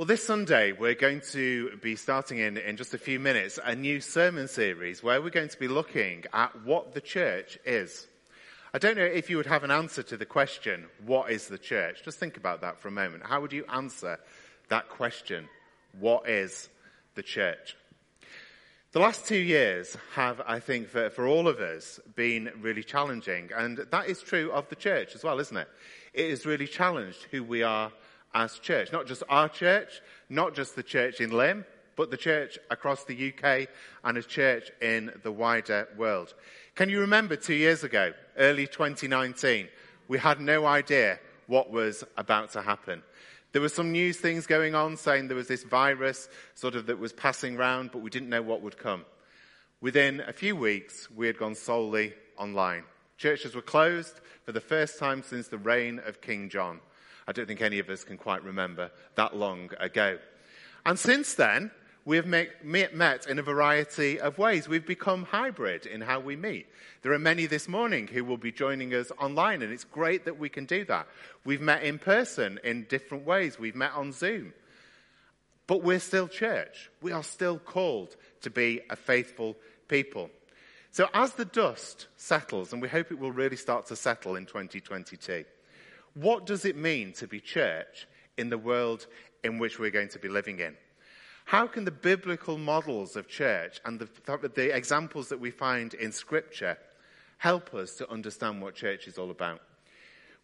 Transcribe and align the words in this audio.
Well, 0.00 0.06
this 0.06 0.24
Sunday, 0.24 0.72
we're 0.72 0.94
going 0.94 1.20
to 1.32 1.76
be 1.82 1.94
starting 1.94 2.38
in, 2.38 2.56
in 2.56 2.78
just 2.78 2.94
a 2.94 2.98
few 2.98 3.20
minutes 3.20 3.58
a 3.62 3.76
new 3.76 4.00
sermon 4.00 4.48
series 4.48 5.02
where 5.02 5.20
we're 5.20 5.28
going 5.28 5.50
to 5.50 5.58
be 5.58 5.68
looking 5.68 6.24
at 6.32 6.58
what 6.64 6.94
the 6.94 7.02
church 7.02 7.58
is. 7.66 8.06
I 8.72 8.78
don't 8.78 8.96
know 8.96 9.04
if 9.04 9.28
you 9.28 9.36
would 9.36 9.44
have 9.44 9.62
an 9.62 9.70
answer 9.70 10.02
to 10.04 10.16
the 10.16 10.24
question, 10.24 10.86
what 11.04 11.30
is 11.30 11.48
the 11.48 11.58
church? 11.58 12.02
Just 12.02 12.18
think 12.18 12.38
about 12.38 12.62
that 12.62 12.80
for 12.80 12.88
a 12.88 12.90
moment. 12.90 13.24
How 13.26 13.42
would 13.42 13.52
you 13.52 13.66
answer 13.70 14.18
that 14.70 14.88
question? 14.88 15.50
What 15.98 16.26
is 16.26 16.70
the 17.14 17.22
church? 17.22 17.76
The 18.92 19.00
last 19.00 19.26
two 19.26 19.36
years 19.36 19.98
have, 20.14 20.40
I 20.46 20.60
think, 20.60 20.88
for, 20.88 21.10
for 21.10 21.26
all 21.26 21.46
of 21.46 21.60
us, 21.60 22.00
been 22.16 22.50
really 22.62 22.84
challenging. 22.84 23.50
And 23.54 23.76
that 23.76 24.08
is 24.08 24.22
true 24.22 24.50
of 24.50 24.66
the 24.70 24.76
church 24.76 25.14
as 25.14 25.22
well, 25.22 25.38
isn't 25.40 25.58
it? 25.58 25.68
It 26.14 26.30
has 26.30 26.46
really 26.46 26.66
challenged 26.66 27.24
who 27.30 27.44
we 27.44 27.62
are 27.62 27.92
as 28.34 28.58
church. 28.58 28.92
Not 28.92 29.06
just 29.06 29.22
our 29.28 29.48
church, 29.48 30.00
not 30.28 30.54
just 30.54 30.76
the 30.76 30.82
church 30.82 31.20
in 31.20 31.30
Lymm, 31.30 31.64
but 31.96 32.10
the 32.10 32.16
church 32.16 32.58
across 32.70 33.04
the 33.04 33.32
UK 33.32 33.68
and 34.04 34.16
a 34.16 34.22
church 34.22 34.70
in 34.80 35.12
the 35.22 35.32
wider 35.32 35.88
world. 35.96 36.34
Can 36.74 36.88
you 36.88 37.00
remember 37.00 37.36
two 37.36 37.54
years 37.54 37.84
ago, 37.84 38.12
early 38.38 38.66
2019, 38.66 39.68
we 40.08 40.18
had 40.18 40.40
no 40.40 40.66
idea 40.66 41.18
what 41.46 41.70
was 41.70 42.04
about 42.16 42.52
to 42.52 42.62
happen. 42.62 43.02
There 43.52 43.60
were 43.60 43.68
some 43.68 43.90
news 43.90 44.16
things 44.16 44.46
going 44.46 44.74
on 44.74 44.96
saying 44.96 45.26
there 45.26 45.36
was 45.36 45.48
this 45.48 45.64
virus 45.64 46.28
sort 46.54 46.76
of 46.76 46.86
that 46.86 46.98
was 46.98 47.12
passing 47.12 47.56
around, 47.56 47.90
but 47.92 48.00
we 48.00 48.10
didn't 48.10 48.28
know 48.28 48.42
what 48.42 48.62
would 48.62 48.78
come. 48.78 49.04
Within 49.80 50.20
a 50.20 50.32
few 50.32 50.54
weeks, 50.54 51.10
we 51.10 51.26
had 51.26 51.36
gone 51.36 51.54
solely 51.54 52.14
online. 52.38 52.84
Churches 53.18 53.54
were 53.54 53.62
closed 53.62 54.20
for 54.44 54.52
the 54.52 54.60
first 54.60 54.98
time 54.98 55.22
since 55.22 55.48
the 55.48 55.58
reign 55.58 56.00
of 56.06 56.20
King 56.20 56.48
John. 56.48 56.80
I 57.30 57.32
don't 57.32 57.46
think 57.46 57.62
any 57.62 57.78
of 57.78 57.88
us 57.88 58.02
can 58.02 58.16
quite 58.16 58.42
remember 58.42 58.90
that 59.14 59.36
long 59.36 59.70
ago. 59.78 60.18
And 60.84 60.98
since 60.98 61.34
then, 61.34 61.70
we 62.04 62.16
have 62.16 62.26
met 62.26 63.26
in 63.28 63.38
a 63.38 63.42
variety 63.42 64.18
of 64.18 64.36
ways. 64.36 64.68
We've 64.68 64.84
become 64.84 65.22
hybrid 65.22 65.86
in 65.86 66.00
how 66.00 66.18
we 66.18 66.34
meet. 66.34 66.66
There 67.02 67.12
are 67.12 67.20
many 67.20 67.46
this 67.46 67.68
morning 67.68 68.08
who 68.08 68.24
will 68.24 68.36
be 68.36 68.50
joining 68.50 68.92
us 68.94 69.12
online, 69.16 69.62
and 69.62 69.72
it's 69.72 69.84
great 69.84 70.24
that 70.24 70.40
we 70.40 70.48
can 70.48 70.64
do 70.64 70.84
that. 70.86 71.06
We've 71.44 71.60
met 71.60 71.84
in 71.84 72.00
person 72.00 72.58
in 72.64 72.86
different 72.88 73.24
ways. 73.24 73.60
We've 73.60 73.76
met 73.76 73.92
on 73.94 74.10
Zoom. 74.10 74.52
But 75.68 75.84
we're 75.84 76.00
still 76.00 76.26
church. 76.26 76.90
We 77.00 77.12
are 77.12 77.22
still 77.22 77.60
called 77.60 78.16
to 78.40 78.50
be 78.50 78.80
a 78.90 78.96
faithful 78.96 79.56
people. 79.86 80.30
So 80.90 81.08
as 81.14 81.34
the 81.34 81.44
dust 81.44 82.08
settles, 82.16 82.72
and 82.72 82.82
we 82.82 82.88
hope 82.88 83.12
it 83.12 83.20
will 83.20 83.30
really 83.30 83.56
start 83.56 83.86
to 83.86 83.94
settle 83.94 84.34
in 84.34 84.46
2022, 84.46 85.44
what 86.14 86.46
does 86.46 86.64
it 86.64 86.76
mean 86.76 87.12
to 87.14 87.26
be 87.26 87.40
church 87.40 88.06
in 88.36 88.50
the 88.50 88.58
world 88.58 89.06
in 89.44 89.58
which 89.58 89.78
we're 89.78 89.90
going 89.90 90.08
to 90.08 90.18
be 90.18 90.28
living 90.28 90.60
in? 90.60 90.76
How 91.44 91.66
can 91.66 91.84
the 91.84 91.90
biblical 91.90 92.58
models 92.58 93.16
of 93.16 93.28
church 93.28 93.80
and 93.84 93.98
the, 93.98 94.08
the 94.54 94.76
examples 94.76 95.28
that 95.28 95.40
we 95.40 95.50
find 95.50 95.94
in 95.94 96.12
Scripture 96.12 96.78
help 97.38 97.74
us 97.74 97.94
to 97.96 98.08
understand 98.10 98.62
what 98.62 98.74
church 98.74 99.08
is 99.08 99.18
all 99.18 99.30
about? 99.30 99.60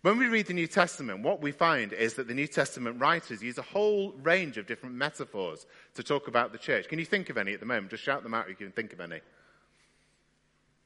When 0.03 0.19
we 0.19 0.27
read 0.27 0.47
the 0.47 0.53
New 0.53 0.67
Testament, 0.67 1.23
what 1.23 1.41
we 1.41 1.53
find 1.53 1.93
is 1.93 2.15
that 2.15 2.29
the 2.29 2.35
New 2.35 2.47
Testament 2.47 3.01
writers 3.01 3.43
use 3.43 3.59
a 3.59 3.63
whole 3.63 4.13
range 4.23 4.57
of 4.57 4.67
different 4.67 4.95
metaphors 4.95 5.67
to 5.95 6.03
talk 6.03 6.29
about 6.29 6.53
the 6.53 6.59
church. 6.59 6.89
Can 6.89 6.99
you 6.99 7.05
think 7.05 7.31
of 7.31 7.39
any 7.39 7.55
at 7.55 7.61
the 7.61 7.67
moment? 7.67 7.91
Just 7.91 8.05
shout 8.05 8.23
them 8.23 8.35
out 8.35 8.45
if 8.49 8.61
you 8.61 8.67
can 8.67 8.73
think 8.73 8.93
of 8.93 9.01
any. 9.01 9.21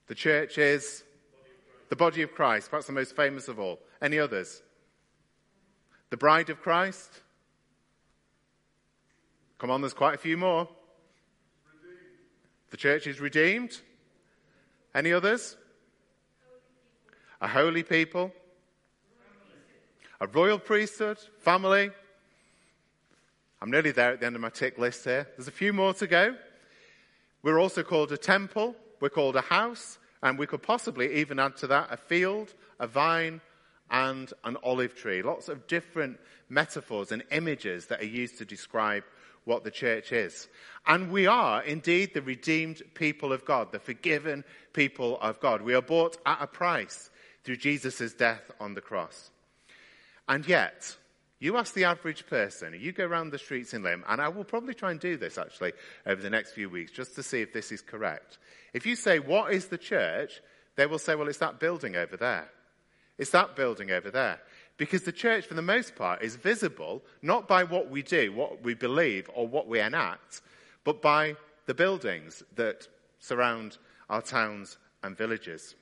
The 0.06 0.14
church 0.14 0.58
is 0.58 1.04
the 1.88 1.96
body 1.96 2.22
of 2.22 2.32
Christ, 2.32 2.70
perhaps 2.70 2.86
the 2.86 2.92
most 2.92 3.14
famous 3.14 3.48
of 3.48 3.58
all. 3.58 3.78
Any 4.00 4.18
others? 4.18 4.62
The 6.10 6.16
bride 6.16 6.50
of 6.50 6.60
Christ? 6.60 7.08
Come 9.58 9.70
on, 9.70 9.80
there's 9.80 9.94
quite 9.94 10.14
a 10.14 10.18
few 10.18 10.36
more. 10.36 10.68
Redeemed. 11.82 11.98
The 12.70 12.76
church 12.76 13.06
is 13.06 13.20
redeemed. 13.20 13.80
Any 14.94 15.12
others? 15.12 15.56
A 17.40 17.46
holy 17.46 17.84
people. 17.84 18.32
A 20.20 20.26
royal 20.26 20.58
priesthood. 20.58 21.18
Family. 21.38 21.90
I'm 23.62 23.70
nearly 23.70 23.92
there 23.92 24.12
at 24.12 24.20
the 24.20 24.26
end 24.26 24.34
of 24.34 24.42
my 24.42 24.48
tick 24.48 24.78
list 24.78 25.04
here. 25.04 25.28
There's 25.36 25.48
a 25.48 25.52
few 25.52 25.72
more 25.72 25.94
to 25.94 26.06
go. 26.06 26.34
We're 27.42 27.60
also 27.60 27.82
called 27.82 28.10
a 28.10 28.16
temple. 28.16 28.74
We're 29.00 29.10
called 29.10 29.36
a 29.36 29.42
house. 29.42 29.98
And 30.22 30.38
we 30.38 30.46
could 30.46 30.62
possibly 30.62 31.14
even 31.20 31.38
add 31.38 31.56
to 31.58 31.66
that 31.68 31.88
a 31.90 31.96
field, 31.96 32.52
a 32.78 32.86
vine, 32.86 33.40
and 33.90 34.32
an 34.44 34.56
olive 34.62 34.94
tree. 34.94 35.22
Lots 35.22 35.48
of 35.48 35.66
different 35.66 36.18
metaphors 36.48 37.12
and 37.12 37.22
images 37.30 37.86
that 37.86 38.00
are 38.00 38.06
used 38.06 38.38
to 38.38 38.44
describe 38.44 39.04
what 39.44 39.64
the 39.64 39.70
church 39.70 40.12
is. 40.12 40.48
And 40.86 41.10
we 41.10 41.26
are 41.26 41.62
indeed 41.62 42.14
the 42.14 42.22
redeemed 42.22 42.82
people 42.94 43.32
of 43.32 43.44
God, 43.44 43.72
the 43.72 43.78
forgiven 43.78 44.44
people 44.72 45.18
of 45.20 45.40
God. 45.40 45.62
We 45.62 45.74
are 45.74 45.82
bought 45.82 46.18
at 46.26 46.42
a 46.42 46.46
price 46.46 47.10
through 47.44 47.56
Jesus' 47.56 48.12
death 48.12 48.50
on 48.60 48.74
the 48.74 48.80
cross. 48.80 49.30
And 50.28 50.46
yet, 50.46 50.96
you 51.40 51.56
ask 51.56 51.72
the 51.72 51.84
average 51.84 52.26
person, 52.26 52.76
you 52.78 52.92
go 52.92 53.06
around 53.06 53.30
the 53.30 53.38
streets 53.38 53.72
in 53.72 53.82
Lymm, 53.82 54.04
and 54.06 54.20
I 54.20 54.28
will 54.28 54.44
probably 54.44 54.74
try 54.74 54.90
and 54.90 55.00
do 55.00 55.16
this 55.16 55.38
actually 55.38 55.72
over 56.06 56.20
the 56.20 56.30
next 56.30 56.52
few 56.52 56.68
weeks 56.68 56.92
just 56.92 57.14
to 57.14 57.22
see 57.22 57.40
if 57.40 57.52
this 57.52 57.72
is 57.72 57.80
correct. 57.80 58.38
If 58.74 58.86
you 58.86 58.94
say, 58.94 59.18
What 59.18 59.52
is 59.52 59.66
the 59.66 59.78
church? 59.78 60.40
they 60.76 60.86
will 60.86 60.98
say, 60.98 61.14
Well, 61.14 61.28
it's 61.28 61.38
that 61.38 61.58
building 61.58 61.96
over 61.96 62.16
there. 62.16 62.50
It's 63.20 63.30
that 63.30 63.54
building 63.54 63.90
over 63.90 64.10
there. 64.10 64.40
Because 64.78 65.02
the 65.02 65.12
church, 65.12 65.44
for 65.44 65.52
the 65.52 65.60
most 65.60 65.94
part, 65.94 66.22
is 66.22 66.36
visible 66.36 67.02
not 67.20 67.46
by 67.46 67.64
what 67.64 67.90
we 67.90 68.02
do, 68.02 68.32
what 68.32 68.64
we 68.64 68.72
believe, 68.72 69.28
or 69.34 69.46
what 69.46 69.68
we 69.68 69.78
enact, 69.78 70.40
but 70.84 71.02
by 71.02 71.36
the 71.66 71.74
buildings 71.74 72.42
that 72.56 72.88
surround 73.18 73.76
our 74.08 74.22
towns 74.22 74.78
and 75.02 75.18
villages. 75.18 75.74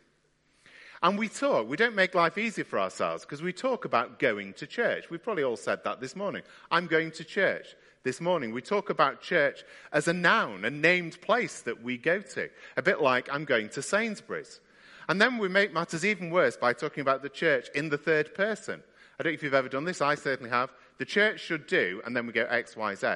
And 1.00 1.16
we 1.16 1.28
talk, 1.28 1.69
we 1.69 1.77
don't 1.77 1.94
make 1.94 2.16
life 2.16 2.37
easy 2.38 2.65
for 2.65 2.81
ourselves 2.81 3.25
because 3.25 3.41
we 3.41 3.53
talk 3.53 3.84
about 3.84 4.19
going 4.19 4.53
to 4.54 4.66
church. 4.66 5.09
We've 5.09 5.22
probably 5.22 5.44
all 5.44 5.56
said 5.56 5.84
that 5.84 6.00
this 6.00 6.16
morning. 6.16 6.43
I'm 6.72 6.88
going 6.88 7.12
to 7.12 7.25
church 7.25 7.77
this 8.03 8.21
morning. 8.21 8.50
We 8.50 8.62
talk 8.62 8.91
about 8.91 9.22
church 9.22 9.62
as 9.93 10.09
a 10.09 10.12
noun, 10.12 10.65
a 10.65 10.71
named 10.71 11.21
place 11.21 11.60
that 11.60 11.84
we 11.84 11.98
go 11.98 12.21
to. 12.21 12.50
A 12.77 12.82
bit 12.82 13.00
like 13.00 13.28
I'm 13.32 13.44
going 13.44 13.69
to 13.71 13.82
Sainsbury's. 13.82 14.59
And 15.08 15.20
then 15.20 15.38
we 15.38 15.48
make 15.48 15.72
matters 15.72 16.04
even 16.04 16.30
worse 16.30 16.56
by 16.56 16.72
talking 16.72 17.00
about 17.00 17.22
the 17.22 17.28
church 17.28 17.69
in 17.74 17.88
the 17.88 17.98
third 17.98 18.34
person. 18.34 18.82
I 19.19 19.22
don't 19.22 19.32
know 19.32 19.34
if 19.34 19.42
you've 19.42 19.54
ever 19.54 19.69
done 19.69 19.84
this, 19.84 20.00
I 20.00 20.14
certainly 20.14 20.50
have. 20.50 20.70
The 20.98 21.04
church 21.04 21.41
should 21.41 21.66
do, 21.66 22.02
and 22.04 22.14
then 22.14 22.26
we 22.26 22.32
go 22.32 22.44
X, 22.44 22.76
Y, 22.76 22.94
Z, 22.94 23.06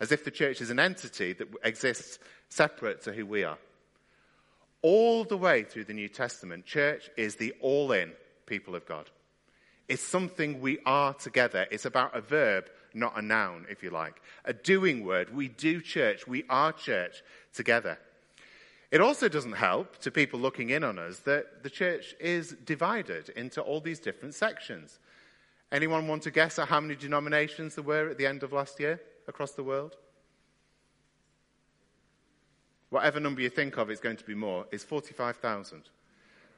as 0.00 0.12
if 0.12 0.24
the 0.24 0.30
church 0.30 0.60
is 0.60 0.70
an 0.70 0.78
entity 0.78 1.32
that 1.32 1.48
exists 1.64 2.18
separate 2.48 3.02
to 3.02 3.12
who 3.12 3.26
we 3.26 3.44
are. 3.44 3.58
All 4.82 5.24
the 5.24 5.36
way 5.36 5.64
through 5.64 5.84
the 5.84 5.94
New 5.94 6.08
Testament, 6.08 6.64
church 6.64 7.10
is 7.16 7.36
the 7.36 7.54
all 7.60 7.92
in 7.92 8.12
people 8.46 8.76
of 8.76 8.86
God. 8.86 9.10
It's 9.88 10.02
something 10.02 10.60
we 10.60 10.78
are 10.84 11.14
together. 11.14 11.66
It's 11.70 11.86
about 11.86 12.16
a 12.16 12.20
verb, 12.20 12.66
not 12.94 13.18
a 13.18 13.22
noun, 13.22 13.66
if 13.70 13.82
you 13.82 13.90
like. 13.90 14.20
A 14.44 14.52
doing 14.52 15.04
word. 15.04 15.34
We 15.34 15.48
do 15.48 15.80
church. 15.80 16.26
We 16.26 16.44
are 16.48 16.72
church 16.72 17.22
together. 17.54 17.98
It 18.90 19.00
also 19.00 19.28
doesn't 19.28 19.52
help 19.52 19.98
to 19.98 20.10
people 20.10 20.40
looking 20.40 20.70
in 20.70 20.82
on 20.82 20.98
us 20.98 21.18
that 21.20 21.62
the 21.62 21.70
church 21.70 22.14
is 22.18 22.56
divided 22.64 23.28
into 23.30 23.60
all 23.60 23.80
these 23.80 24.00
different 24.00 24.34
sections. 24.34 24.98
Anyone 25.70 26.08
want 26.08 26.22
to 26.22 26.30
guess 26.30 26.58
at 26.58 26.68
how 26.68 26.80
many 26.80 26.96
denominations 26.96 27.74
there 27.74 27.84
were 27.84 28.08
at 28.08 28.16
the 28.16 28.26
end 28.26 28.42
of 28.42 28.52
last 28.52 28.80
year 28.80 29.00
across 29.26 29.52
the 29.52 29.62
world? 29.62 29.96
Whatever 32.88 33.20
number 33.20 33.42
you 33.42 33.50
think 33.50 33.76
of 33.76 33.90
is 33.90 34.00
going 34.00 34.16
to 34.16 34.24
be 34.24 34.34
more, 34.34 34.66
is 34.72 34.82
45,000. 34.82 35.82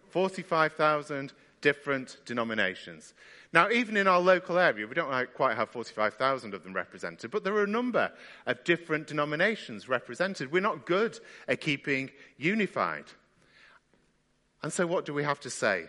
45,000 0.08 1.32
different 1.60 2.18
denominations. 2.24 3.14
Now, 3.52 3.68
even 3.70 3.96
in 3.96 4.06
our 4.06 4.20
local 4.20 4.58
area, 4.58 4.86
we 4.86 4.94
don't 4.94 5.34
quite 5.34 5.56
have 5.56 5.70
45,000 5.70 6.54
of 6.54 6.62
them 6.62 6.72
represented, 6.72 7.32
but 7.32 7.42
there 7.42 7.54
are 7.54 7.64
a 7.64 7.68
number 7.68 8.12
of 8.46 8.62
different 8.62 9.08
denominations 9.08 9.88
represented. 9.88 10.52
We're 10.52 10.60
not 10.60 10.86
good 10.86 11.18
at 11.48 11.60
keeping 11.60 12.10
unified. 12.36 13.06
And 14.62 14.72
so, 14.72 14.86
what 14.86 15.04
do 15.04 15.12
we 15.12 15.24
have 15.24 15.40
to 15.40 15.50
say 15.50 15.86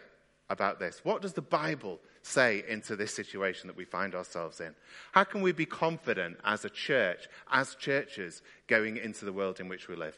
about 0.50 0.80
this? 0.80 1.02
What 1.04 1.22
does 1.22 1.34
the 1.34 1.42
Bible 1.42 2.00
say 2.24 2.64
into 2.68 2.96
this 2.96 3.14
situation 3.14 3.68
that 3.68 3.78
we 3.78 3.86
find 3.86 4.16
ourselves 4.16 4.60
in? 4.60 4.74
How 5.12 5.24
can 5.24 5.42
we 5.42 5.52
be 5.52 5.66
confident 5.66 6.38
as 6.44 6.66
a 6.66 6.70
church, 6.70 7.28
as 7.52 7.76
churches, 7.76 8.42
going 8.68 8.98
into 8.98 9.24
the 9.24 9.34
world 9.34 9.60
in 9.60 9.68
which 9.68 9.88
we 9.88 9.96
live? 9.96 10.18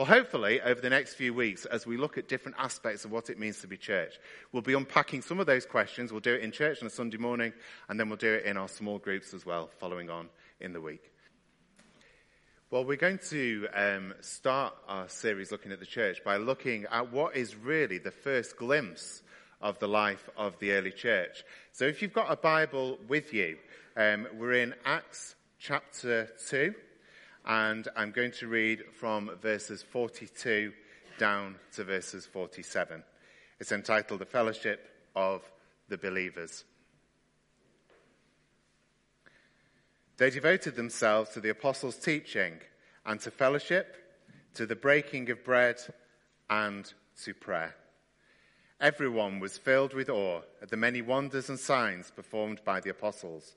Well, 0.00 0.06
hopefully, 0.06 0.62
over 0.62 0.80
the 0.80 0.88
next 0.88 1.12
few 1.12 1.34
weeks, 1.34 1.66
as 1.66 1.86
we 1.86 1.98
look 1.98 2.16
at 2.16 2.26
different 2.26 2.56
aspects 2.58 3.04
of 3.04 3.10
what 3.10 3.28
it 3.28 3.38
means 3.38 3.60
to 3.60 3.66
be 3.66 3.76
church, 3.76 4.18
we'll 4.50 4.62
be 4.62 4.72
unpacking 4.72 5.20
some 5.20 5.40
of 5.40 5.44
those 5.44 5.66
questions. 5.66 6.10
We'll 6.10 6.22
do 6.22 6.32
it 6.32 6.40
in 6.40 6.52
church 6.52 6.80
on 6.80 6.86
a 6.86 6.90
Sunday 6.90 7.18
morning, 7.18 7.52
and 7.86 8.00
then 8.00 8.08
we'll 8.08 8.16
do 8.16 8.32
it 8.32 8.46
in 8.46 8.56
our 8.56 8.66
small 8.66 8.96
groups 8.96 9.34
as 9.34 9.44
well, 9.44 9.68
following 9.78 10.08
on 10.08 10.30
in 10.58 10.72
the 10.72 10.80
week. 10.80 11.12
Well, 12.70 12.86
we're 12.86 12.96
going 12.96 13.18
to 13.28 13.68
um, 13.74 14.14
start 14.22 14.72
our 14.88 15.06
series 15.10 15.52
looking 15.52 15.70
at 15.70 15.80
the 15.80 15.84
church 15.84 16.24
by 16.24 16.38
looking 16.38 16.86
at 16.90 17.12
what 17.12 17.36
is 17.36 17.54
really 17.54 17.98
the 17.98 18.10
first 18.10 18.56
glimpse 18.56 19.22
of 19.60 19.78
the 19.80 19.88
life 19.88 20.30
of 20.34 20.58
the 20.60 20.72
early 20.72 20.92
church. 20.92 21.44
So 21.72 21.84
if 21.84 22.00
you've 22.00 22.14
got 22.14 22.32
a 22.32 22.36
Bible 22.36 22.98
with 23.06 23.34
you, 23.34 23.58
um, 23.98 24.28
we're 24.38 24.54
in 24.54 24.74
Acts 24.86 25.34
chapter 25.58 26.30
2, 26.48 26.74
and 27.46 27.88
I'm 27.96 28.10
going 28.10 28.32
to 28.32 28.48
read 28.48 28.84
from 28.98 29.30
verses 29.40 29.82
42 29.82 30.72
down 31.18 31.56
to 31.74 31.84
verses 31.84 32.26
47. 32.26 33.02
It's 33.58 33.72
entitled 33.72 34.20
The 34.20 34.26
Fellowship 34.26 34.88
of 35.14 35.42
the 35.88 35.98
Believers. 35.98 36.64
They 40.16 40.30
devoted 40.30 40.76
themselves 40.76 41.30
to 41.30 41.40
the 41.40 41.48
apostles' 41.50 41.96
teaching 41.96 42.60
and 43.06 43.20
to 43.20 43.30
fellowship, 43.30 43.96
to 44.54 44.66
the 44.66 44.76
breaking 44.76 45.30
of 45.30 45.44
bread, 45.44 45.80
and 46.50 46.92
to 47.24 47.32
prayer. 47.32 47.74
Everyone 48.80 49.40
was 49.40 49.58
filled 49.58 49.94
with 49.94 50.08
awe 50.08 50.42
at 50.62 50.70
the 50.70 50.76
many 50.76 51.02
wonders 51.02 51.48
and 51.48 51.58
signs 51.58 52.10
performed 52.10 52.60
by 52.64 52.80
the 52.80 52.90
apostles. 52.90 53.56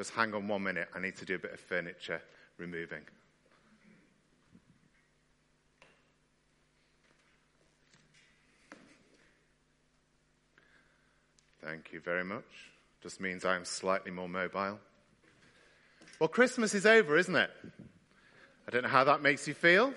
Just 0.00 0.12
hang 0.12 0.32
on 0.32 0.48
one 0.48 0.62
minute. 0.62 0.88
I 0.94 0.98
need 0.98 1.16
to 1.16 1.26
do 1.26 1.34
a 1.34 1.38
bit 1.38 1.52
of 1.52 1.60
furniture 1.60 2.22
removing. 2.56 3.02
Thank 11.62 11.92
you 11.92 12.00
very 12.00 12.24
much. 12.24 12.46
Just 13.02 13.20
means 13.20 13.44
I'm 13.44 13.66
slightly 13.66 14.10
more 14.10 14.26
mobile. 14.26 14.78
Well, 16.18 16.28
Christmas 16.30 16.72
is 16.72 16.86
over, 16.86 17.18
isn't 17.18 17.36
it? 17.36 17.50
I 18.66 18.70
don't 18.70 18.84
know 18.84 18.88
how 18.88 19.04
that 19.04 19.20
makes 19.20 19.46
you 19.46 19.52
feel. 19.52 19.92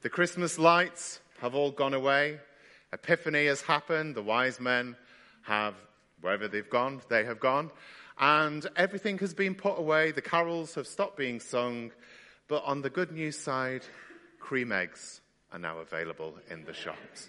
The 0.00 0.08
Christmas 0.08 0.58
lights 0.58 1.20
have 1.42 1.54
all 1.54 1.72
gone 1.72 1.92
away. 1.92 2.40
Epiphany 2.90 3.48
has 3.48 3.60
happened. 3.60 4.14
The 4.14 4.22
wise 4.22 4.58
men 4.58 4.96
have, 5.42 5.74
wherever 6.22 6.48
they've 6.48 6.70
gone, 6.70 7.02
they 7.10 7.24
have 7.24 7.38
gone. 7.38 7.70
And 8.18 8.66
everything 8.76 9.18
has 9.18 9.34
been 9.34 9.54
put 9.54 9.78
away. 9.78 10.12
The 10.12 10.22
carols 10.22 10.74
have 10.76 10.86
stopped 10.86 11.16
being 11.16 11.40
sung. 11.40 11.90
But 12.46 12.64
on 12.64 12.82
the 12.82 12.90
good 12.90 13.10
news 13.10 13.38
side, 13.38 13.82
cream 14.38 14.70
eggs 14.70 15.20
are 15.52 15.58
now 15.58 15.78
available 15.78 16.34
in 16.50 16.64
the 16.64 16.74
shops. 16.74 17.28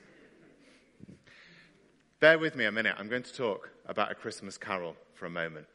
Bear 2.19 2.39
with 2.39 2.55
me 2.55 2.65
a 2.65 2.71
minute. 2.71 2.95
I'm 2.97 3.09
going 3.09 3.23
to 3.23 3.33
talk 3.33 3.69
about 3.85 4.11
a 4.11 4.15
Christmas 4.15 4.57
carol 4.57 4.95
for 5.13 5.25
a 5.25 5.29
moment. 5.29 5.67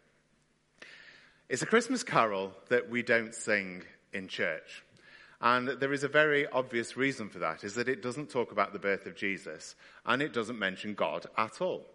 It's 1.48 1.62
a 1.62 1.66
Christmas 1.66 2.02
carol 2.02 2.52
that 2.68 2.88
we 2.90 3.02
don't 3.02 3.34
sing 3.34 3.82
in 4.12 4.28
church. 4.28 4.84
And 5.40 5.68
there 5.68 5.92
is 5.92 6.04
a 6.04 6.08
very 6.08 6.46
obvious 6.46 6.96
reason 6.96 7.28
for 7.28 7.38
that, 7.38 7.64
is 7.64 7.74
that 7.74 7.88
it 7.88 8.02
doesn't 8.02 8.30
talk 8.30 8.52
about 8.52 8.72
the 8.72 8.78
birth 8.78 9.06
of 9.06 9.16
Jesus, 9.16 9.74
and 10.04 10.20
it 10.20 10.32
doesn't 10.32 10.58
mention 10.58 10.94
God 10.94 11.26
at 11.36 11.60
all. 11.60 11.86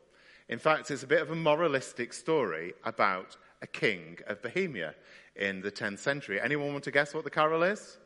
In 0.48 0.60
fact, 0.60 0.92
it's 0.92 1.04
a 1.04 1.08
bit 1.08 1.22
of 1.22 1.32
a 1.32 1.36
moralistic 1.36 2.14
story 2.14 2.74
about 2.84 3.36
a 3.62 3.68
king 3.68 4.20
of 4.28 4.42
Bohemia 4.42 4.94
in 5.36 5.62
the 5.62 5.72
10th 5.72 6.00
century. 6.00 6.40
Anyone 6.40 6.72
want 6.72 6.84
to 6.84 6.92
guess 6.92 7.14
what 7.14 7.24
the 7.24 7.30
carol 7.30 7.64
is? 7.64 7.98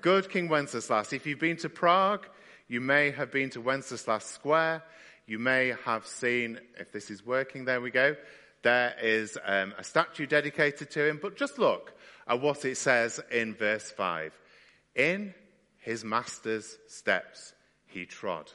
Good 0.00 0.30
King 0.30 0.48
Wenceslas. 0.48 1.12
If 1.12 1.26
you've 1.26 1.40
been 1.40 1.56
to 1.58 1.68
Prague, 1.68 2.28
you 2.68 2.80
may 2.80 3.10
have 3.10 3.32
been 3.32 3.50
to 3.50 3.60
Wenceslas 3.60 4.24
Square. 4.24 4.84
You 5.26 5.40
may 5.40 5.74
have 5.84 6.06
seen, 6.06 6.60
if 6.78 6.92
this 6.92 7.10
is 7.10 7.26
working, 7.26 7.64
there 7.64 7.80
we 7.80 7.90
go, 7.90 8.14
there 8.62 8.94
is 9.02 9.36
um, 9.44 9.74
a 9.78 9.82
statue 9.82 10.26
dedicated 10.26 10.90
to 10.92 11.08
him. 11.08 11.18
But 11.20 11.36
just 11.36 11.58
look 11.58 11.92
at 12.28 12.40
what 12.40 12.64
it 12.64 12.76
says 12.76 13.20
in 13.32 13.54
verse 13.54 13.90
5. 13.90 14.32
In 14.94 15.34
his 15.78 16.04
master's 16.04 16.78
steps 16.86 17.54
he 17.86 18.06
trod. 18.06 18.50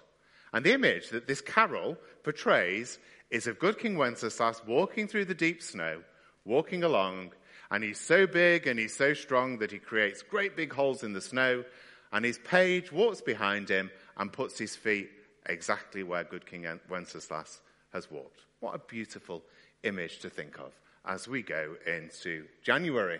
And 0.53 0.65
the 0.65 0.73
image 0.73 1.09
that 1.09 1.27
this 1.27 1.41
carol 1.41 1.97
portrays 2.23 2.99
is 3.29 3.47
of 3.47 3.59
good 3.59 3.79
King 3.79 3.97
Wenceslas 3.97 4.61
walking 4.67 5.07
through 5.07 5.25
the 5.25 5.33
deep 5.33 5.63
snow, 5.63 6.03
walking 6.43 6.83
along, 6.83 7.31
and 7.69 7.83
he's 7.83 7.99
so 7.99 8.27
big 8.27 8.67
and 8.67 8.77
he's 8.77 8.95
so 8.95 9.13
strong 9.13 9.59
that 9.59 9.71
he 9.71 9.79
creates 9.79 10.21
great 10.21 10.57
big 10.57 10.73
holes 10.73 11.03
in 11.03 11.13
the 11.13 11.21
snow, 11.21 11.63
and 12.11 12.25
his 12.25 12.39
page 12.39 12.91
walks 12.91 13.21
behind 13.21 13.69
him 13.69 13.89
and 14.17 14.33
puts 14.33 14.59
his 14.59 14.75
feet 14.75 15.09
exactly 15.45 16.03
where 16.03 16.25
good 16.25 16.45
King 16.45 16.67
Wenceslas 16.89 17.61
has 17.93 18.11
walked. 18.11 18.41
What 18.59 18.75
a 18.75 18.79
beautiful 18.79 19.41
image 19.83 20.19
to 20.19 20.29
think 20.29 20.59
of 20.59 20.73
as 21.05 21.27
we 21.27 21.41
go 21.41 21.75
into 21.87 22.45
January. 22.61 23.19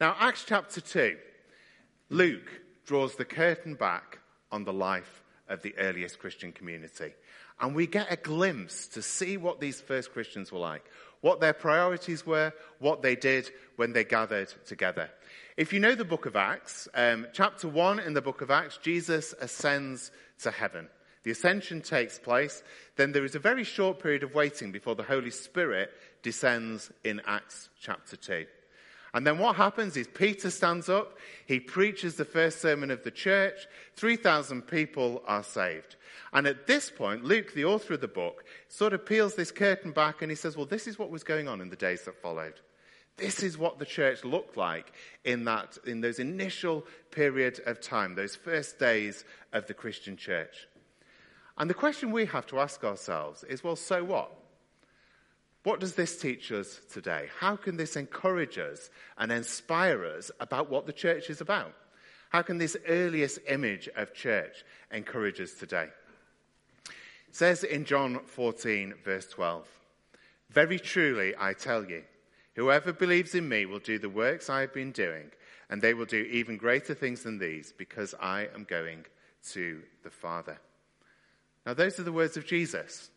Now, 0.00 0.16
Acts 0.18 0.44
chapter 0.46 0.80
2, 0.80 1.16
Luke 2.10 2.60
draws 2.86 3.16
the 3.16 3.24
curtain 3.24 3.74
back 3.74 4.20
on 4.52 4.64
the 4.64 4.72
life 4.72 5.22
of 5.48 5.62
the 5.62 5.76
earliest 5.78 6.18
Christian 6.18 6.52
community. 6.52 7.14
And 7.60 7.74
we 7.74 7.86
get 7.86 8.10
a 8.10 8.16
glimpse 8.16 8.86
to 8.88 9.02
see 9.02 9.36
what 9.36 9.60
these 9.60 9.80
first 9.80 10.12
Christians 10.12 10.52
were 10.52 10.58
like, 10.58 10.84
what 11.20 11.40
their 11.40 11.54
priorities 11.54 12.26
were, 12.26 12.52
what 12.78 13.02
they 13.02 13.16
did 13.16 13.50
when 13.76 13.92
they 13.92 14.04
gathered 14.04 14.52
together. 14.66 15.10
If 15.56 15.72
you 15.72 15.80
know 15.80 15.94
the 15.94 16.04
book 16.04 16.26
of 16.26 16.36
Acts, 16.36 16.86
um, 16.94 17.26
chapter 17.32 17.68
1 17.68 18.00
in 18.00 18.12
the 18.12 18.20
book 18.20 18.42
of 18.42 18.50
Acts, 18.50 18.78
Jesus 18.78 19.34
ascends 19.40 20.10
to 20.42 20.50
heaven. 20.50 20.88
The 21.22 21.30
ascension 21.32 21.80
takes 21.80 22.18
place. 22.18 22.62
Then 22.96 23.12
there 23.12 23.24
is 23.24 23.34
a 23.34 23.40
very 23.40 23.64
short 23.64 24.00
period 24.00 24.22
of 24.22 24.34
waiting 24.34 24.70
before 24.70 24.94
the 24.94 25.02
Holy 25.02 25.30
Spirit 25.30 25.90
descends 26.22 26.92
in 27.02 27.20
Acts 27.26 27.68
chapter 27.80 28.16
2. 28.16 28.46
And 29.14 29.26
then 29.26 29.38
what 29.38 29.56
happens 29.56 29.96
is 29.96 30.06
Peter 30.08 30.50
stands 30.50 30.88
up, 30.88 31.16
he 31.46 31.60
preaches 31.60 32.16
the 32.16 32.24
first 32.24 32.60
sermon 32.60 32.90
of 32.90 33.02
the 33.02 33.10
church, 33.10 33.66
3,000 33.94 34.62
people 34.62 35.22
are 35.26 35.42
saved. 35.42 35.96
And 36.32 36.46
at 36.46 36.66
this 36.66 36.90
point, 36.90 37.24
Luke, 37.24 37.54
the 37.54 37.64
author 37.64 37.94
of 37.94 38.00
the 38.00 38.08
book, 38.08 38.44
sort 38.68 38.92
of 38.92 39.06
peels 39.06 39.34
this 39.34 39.50
curtain 39.50 39.92
back 39.92 40.22
and 40.22 40.30
he 40.30 40.36
says, 40.36 40.56
well, 40.56 40.66
this 40.66 40.86
is 40.86 40.98
what 40.98 41.10
was 41.10 41.24
going 41.24 41.48
on 41.48 41.60
in 41.60 41.70
the 41.70 41.76
days 41.76 42.04
that 42.04 42.20
followed. 42.20 42.60
This 43.16 43.42
is 43.42 43.56
what 43.56 43.78
the 43.78 43.86
church 43.86 44.24
looked 44.24 44.58
like 44.58 44.92
in 45.24 45.44
that, 45.44 45.78
in 45.86 46.02
those 46.02 46.18
initial 46.18 46.84
period 47.10 47.60
of 47.64 47.80
time, 47.80 48.14
those 48.14 48.36
first 48.36 48.78
days 48.78 49.24
of 49.54 49.66
the 49.66 49.74
Christian 49.74 50.16
church. 50.16 50.68
And 51.56 51.70
the 51.70 51.74
question 51.74 52.12
we 52.12 52.26
have 52.26 52.46
to 52.48 52.60
ask 52.60 52.84
ourselves 52.84 53.42
is, 53.44 53.64
well, 53.64 53.76
so 53.76 54.04
what? 54.04 54.30
What 55.66 55.80
does 55.80 55.96
this 55.96 56.16
teach 56.16 56.52
us 56.52 56.80
today? 56.92 57.28
How 57.40 57.56
can 57.56 57.76
this 57.76 57.96
encourage 57.96 58.56
us 58.56 58.88
and 59.18 59.32
inspire 59.32 60.04
us 60.04 60.30
about 60.38 60.70
what 60.70 60.86
the 60.86 60.92
church 60.92 61.28
is 61.28 61.40
about? 61.40 61.72
How 62.28 62.42
can 62.42 62.58
this 62.58 62.76
earliest 62.86 63.40
image 63.48 63.88
of 63.96 64.14
church 64.14 64.64
encourage 64.92 65.40
us 65.40 65.54
today? 65.54 65.88
It 66.86 67.34
says 67.34 67.64
in 67.64 67.84
John 67.84 68.20
14, 68.26 68.94
verse 69.04 69.26
12, 69.26 69.66
Very 70.50 70.78
truly 70.78 71.34
I 71.36 71.52
tell 71.52 71.84
you, 71.84 72.04
whoever 72.54 72.92
believes 72.92 73.34
in 73.34 73.48
me 73.48 73.66
will 73.66 73.80
do 73.80 73.98
the 73.98 74.08
works 74.08 74.48
I 74.48 74.60
have 74.60 74.72
been 74.72 74.92
doing, 74.92 75.32
and 75.68 75.82
they 75.82 75.94
will 75.94 76.06
do 76.06 76.28
even 76.30 76.58
greater 76.58 76.94
things 76.94 77.24
than 77.24 77.38
these, 77.38 77.74
because 77.76 78.14
I 78.20 78.46
am 78.54 78.68
going 78.70 79.04
to 79.50 79.82
the 80.04 80.10
Father. 80.10 80.60
Now, 81.66 81.74
those 81.74 81.98
are 81.98 82.04
the 82.04 82.12
words 82.12 82.36
of 82.36 82.46
Jesus 82.46 83.10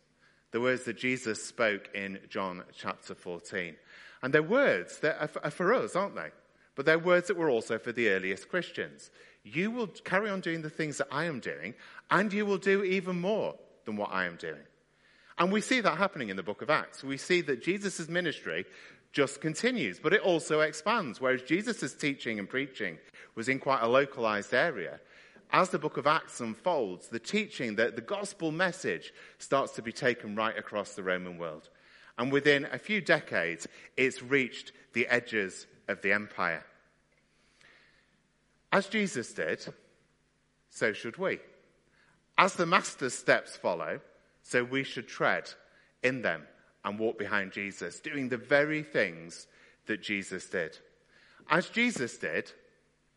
the 0.52 0.60
words 0.60 0.84
that 0.84 0.98
Jesus 0.98 1.44
spoke 1.44 1.88
in 1.94 2.18
John 2.28 2.64
chapter 2.76 3.14
14. 3.14 3.76
And 4.22 4.34
they're 4.34 4.42
words 4.42 4.98
that 5.00 5.30
are 5.42 5.50
for 5.50 5.72
us, 5.72 5.96
aren't 5.96 6.16
they? 6.16 6.30
But 6.74 6.86
they're 6.86 6.98
words 6.98 7.28
that 7.28 7.36
were 7.36 7.50
also 7.50 7.78
for 7.78 7.92
the 7.92 8.08
earliest 8.10 8.48
Christians. 8.48 9.10
You 9.42 9.70
will 9.70 9.86
carry 9.86 10.28
on 10.28 10.40
doing 10.40 10.62
the 10.62 10.70
things 10.70 10.98
that 10.98 11.08
I 11.10 11.24
am 11.24 11.40
doing, 11.40 11.74
and 12.10 12.32
you 12.32 12.44
will 12.44 12.58
do 12.58 12.82
even 12.82 13.20
more 13.20 13.54
than 13.84 13.96
what 13.96 14.12
I 14.12 14.26
am 14.26 14.36
doing. 14.36 14.62
And 15.38 15.50
we 15.50 15.62
see 15.62 15.80
that 15.80 15.96
happening 15.96 16.28
in 16.28 16.36
the 16.36 16.42
book 16.42 16.60
of 16.60 16.68
Acts. 16.68 17.02
We 17.02 17.16
see 17.16 17.40
that 17.42 17.62
Jesus' 17.62 18.08
ministry 18.08 18.66
just 19.12 19.40
continues, 19.40 19.98
but 19.98 20.12
it 20.12 20.20
also 20.20 20.60
expands. 20.60 21.20
Whereas 21.20 21.42
Jesus' 21.42 21.94
teaching 21.94 22.38
and 22.38 22.48
preaching 22.48 22.98
was 23.34 23.48
in 23.48 23.58
quite 23.58 23.80
a 23.80 23.88
localized 23.88 24.52
area, 24.52 25.00
as 25.52 25.70
the 25.70 25.78
book 25.78 25.96
of 25.96 26.06
Acts 26.06 26.40
unfolds, 26.40 27.08
the 27.08 27.18
teaching, 27.18 27.74
the, 27.74 27.90
the 27.90 28.00
gospel 28.00 28.52
message 28.52 29.12
starts 29.38 29.72
to 29.72 29.82
be 29.82 29.92
taken 29.92 30.36
right 30.36 30.56
across 30.56 30.94
the 30.94 31.02
Roman 31.02 31.38
world. 31.38 31.68
And 32.18 32.30
within 32.30 32.66
a 32.72 32.78
few 32.78 33.00
decades, 33.00 33.66
it's 33.96 34.22
reached 34.22 34.72
the 34.92 35.06
edges 35.08 35.66
of 35.88 36.02
the 36.02 36.12
empire. 36.12 36.64
As 38.72 38.86
Jesus 38.86 39.32
did, 39.32 39.66
so 40.70 40.92
should 40.92 41.16
we. 41.16 41.40
As 42.38 42.54
the 42.54 42.66
Master's 42.66 43.14
steps 43.14 43.56
follow, 43.56 44.00
so 44.42 44.64
we 44.64 44.84
should 44.84 45.08
tread 45.08 45.50
in 46.02 46.22
them 46.22 46.42
and 46.84 46.98
walk 46.98 47.18
behind 47.18 47.52
Jesus, 47.52 48.00
doing 48.00 48.28
the 48.28 48.36
very 48.36 48.82
things 48.82 49.46
that 49.86 50.02
Jesus 50.02 50.46
did. 50.46 50.78
As 51.50 51.68
Jesus 51.68 52.16
did, 52.16 52.52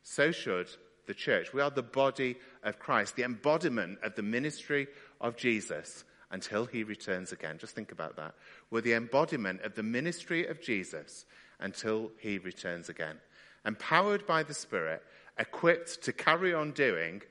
so 0.02 0.32
should 0.32 0.70
the 1.05 1.13
church. 1.13 1.53
We 1.53 1.62
are 1.62 1.69
the 1.69 1.83
body 1.83 2.38
of 2.63 2.79
Christ, 2.79 3.15
the 3.15 3.24
embodiment 3.24 4.00
of 4.03 4.15
the 4.15 4.24
ministry 4.24 4.88
of 5.22 5.36
Jesus 5.36 6.03
until 6.31 6.65
he 6.65 6.83
returns 6.83 7.31
again. 7.31 7.57
Just 7.60 7.75
think 7.75 7.91
about 7.91 8.15
that. 8.15 8.33
We're 8.72 8.81
the 8.81 8.93
embodiment 8.93 9.62
of 9.62 9.75
the 9.75 9.83
ministry 9.83 10.48
of 10.48 10.62
Jesus 10.62 11.25
until 11.60 12.12
he 12.17 12.39
returns 12.39 12.89
again. 12.89 13.17
Empowered 13.65 14.25
by 14.25 14.43
the 14.43 14.53
Spirit, 14.53 15.03
equipped 15.38 16.01
to 16.03 16.12
carry 16.12 16.53
on 16.53 16.72
doing 16.72 17.22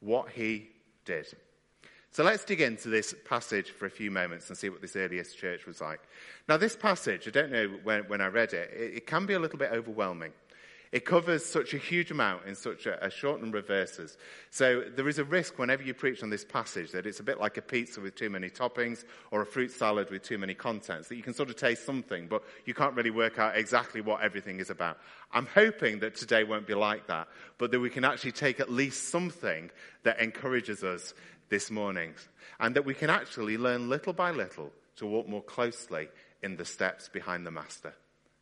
what 0.00 0.30
he 0.30 0.68
did. 1.04 1.26
So 2.12 2.22
let's 2.24 2.44
dig 2.44 2.60
into 2.60 2.88
this 2.88 3.14
passage 3.24 3.70
for 3.70 3.86
a 3.86 3.90
few 3.90 4.10
moments 4.10 4.48
and 4.48 4.58
see 4.58 4.68
what 4.68 4.82
this 4.82 4.96
earliest 4.96 5.38
church 5.38 5.66
was 5.66 5.80
like. 5.80 6.00
Now, 6.46 6.58
this 6.58 6.76
passage, 6.76 7.26
I 7.26 7.30
don't 7.30 7.50
know 7.50 7.68
when, 7.84 8.02
when 8.02 8.20
I 8.20 8.26
read 8.26 8.52
it, 8.52 8.70
it, 8.70 8.96
it 8.96 9.06
can 9.06 9.24
be 9.24 9.32
a 9.32 9.38
little 9.38 9.58
bit 9.58 9.72
overwhelming. 9.72 10.32
It 10.92 11.06
covers 11.06 11.42
such 11.42 11.72
a 11.72 11.78
huge 11.78 12.10
amount 12.10 12.44
in 12.44 12.54
such 12.54 12.84
a, 12.84 13.02
a, 13.02 13.08
short 13.08 13.40
number 13.40 13.56
of 13.56 13.66
verses. 13.66 14.18
So 14.50 14.84
there 14.94 15.08
is 15.08 15.18
a 15.18 15.24
risk 15.24 15.58
whenever 15.58 15.82
you 15.82 15.94
preach 15.94 16.22
on 16.22 16.28
this 16.28 16.44
passage 16.44 16.90
that 16.92 17.06
it's 17.06 17.18
a 17.18 17.22
bit 17.22 17.40
like 17.40 17.56
a 17.56 17.62
pizza 17.62 17.98
with 18.02 18.14
too 18.14 18.28
many 18.28 18.50
toppings 18.50 19.04
or 19.30 19.40
a 19.40 19.46
fruit 19.46 19.70
salad 19.70 20.10
with 20.10 20.22
too 20.22 20.36
many 20.36 20.52
contents, 20.52 21.08
that 21.08 21.16
you 21.16 21.22
can 21.22 21.32
sort 21.32 21.48
of 21.48 21.56
taste 21.56 21.86
something, 21.86 22.26
but 22.26 22.42
you 22.66 22.74
can't 22.74 22.94
really 22.94 23.10
work 23.10 23.38
out 23.38 23.56
exactly 23.56 24.02
what 24.02 24.20
everything 24.20 24.60
is 24.60 24.68
about. 24.68 24.98
I'm 25.32 25.46
hoping 25.46 26.00
that 26.00 26.14
today 26.14 26.44
won't 26.44 26.66
be 26.66 26.74
like 26.74 27.06
that, 27.06 27.26
but 27.56 27.70
that 27.70 27.80
we 27.80 27.88
can 27.88 28.04
actually 28.04 28.32
take 28.32 28.60
at 28.60 28.70
least 28.70 29.08
something 29.08 29.70
that 30.02 30.20
encourages 30.20 30.84
us 30.84 31.14
this 31.48 31.70
morning 31.70 32.12
and 32.60 32.76
that 32.76 32.84
we 32.84 32.92
can 32.92 33.08
actually 33.08 33.56
learn 33.56 33.88
little 33.88 34.12
by 34.12 34.30
little 34.30 34.70
to 34.96 35.06
walk 35.06 35.26
more 35.26 35.42
closely 35.42 36.08
in 36.42 36.56
the 36.56 36.66
steps 36.66 37.08
behind 37.08 37.46
the 37.46 37.50
Master, 37.50 37.94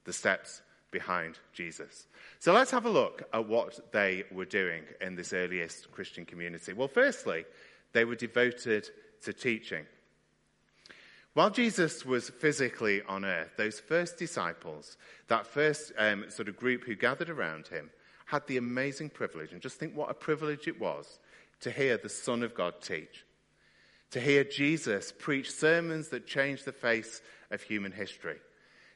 the 0.05 0.13
steps 0.13 0.63
behind 0.91 1.39
Jesus. 1.53 2.07
So 2.39 2.53
let's 2.53 2.71
have 2.71 2.87
a 2.87 2.91
look 2.91 3.29
at 3.33 3.49
what 3.49 3.93
they 3.93 4.25
were 4.33 4.45
doing 4.45 4.83
in 5.01 5.15
this 5.15 5.33
earliest 5.33 5.91
Christian 5.93 6.25
community. 6.25 6.73
Well, 6.73 6.89
firstly, 6.89 7.45
they 7.93 8.05
were 8.05 8.17
devoted 8.17 8.89
to 9.23 9.33
teaching. 9.33 9.85
While 11.35 11.51
Jesus 11.51 12.05
was 12.05 12.31
physically 12.31 13.03
on 13.03 13.25
earth, 13.25 13.53
those 13.57 13.79
first 13.79 14.19
disciples, 14.19 14.97
that 15.29 15.47
first 15.47 15.93
um, 15.97 16.25
sort 16.29 16.49
of 16.49 16.57
group 16.57 16.85
who 16.85 16.97
gathered 16.97 17.31
around 17.31 17.69
him, 17.69 17.91
had 18.27 18.47
the 18.47 18.57
amazing 18.57 19.11
privilege, 19.11 19.53
and 19.53 19.61
just 19.61 19.79
think 19.79 19.97
what 19.97 20.11
a 20.11 20.15
privilege 20.15 20.67
it 20.67 20.81
was 20.81 21.19
to 21.61 21.71
hear 21.71 21.97
the 21.97 22.09
Son 22.09 22.43
of 22.43 22.55
God 22.55 22.75
teach, 22.81 23.25
to 24.11 24.21
hear 24.21 24.45
Jesus 24.45 25.13
preach 25.17 25.53
sermons 25.53 26.09
that 26.09 26.27
changed 26.27 26.65
the 26.65 26.73
face 26.73 27.23
of 27.51 27.63
human 27.63 27.93
history 27.93 28.39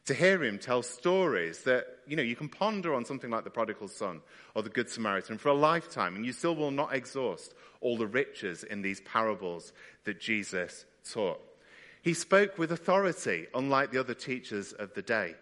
to 0.07 0.15
hear 0.15 0.43
him 0.43 0.59
tell 0.59 0.83
stories 0.83 1.61
that, 1.63 1.87
you 2.07 2.17
know, 2.17 2.23
you 2.23 2.37
can 2.37 2.49
ponder 2.49 2.95
on 2.95 3.05
something 3.05 3.31
like 3.31 3.45
the 3.45 3.51
prodigal 3.51 3.89
son 3.89 4.21
or 4.55 4.63
the 4.63 4.69
good 4.69 4.91
Samaritan 4.91 5.39
for 5.39 5.49
a 5.49 5.55
lifetime 5.55 6.15
and 6.15 6.27
you 6.27 6.33
still 6.33 6.55
will 6.55 6.71
not 6.71 6.95
exhaust 6.95 7.55
all 7.81 7.97
the 7.97 8.07
riches 8.07 8.65
in 8.65 8.83
these 8.83 9.01
parables 9.03 9.73
that 10.05 10.21
Jesus 10.21 10.85
taught. 11.11 11.41
He 12.03 12.13
spoke 12.13 12.59
with 12.59 12.71
authority, 12.71 13.47
unlike 13.55 13.91
the 13.91 14.01
other 14.01 14.13
teachers 14.13 14.73
of 14.75 14.93
the 14.93 15.01
day, 15.01 15.35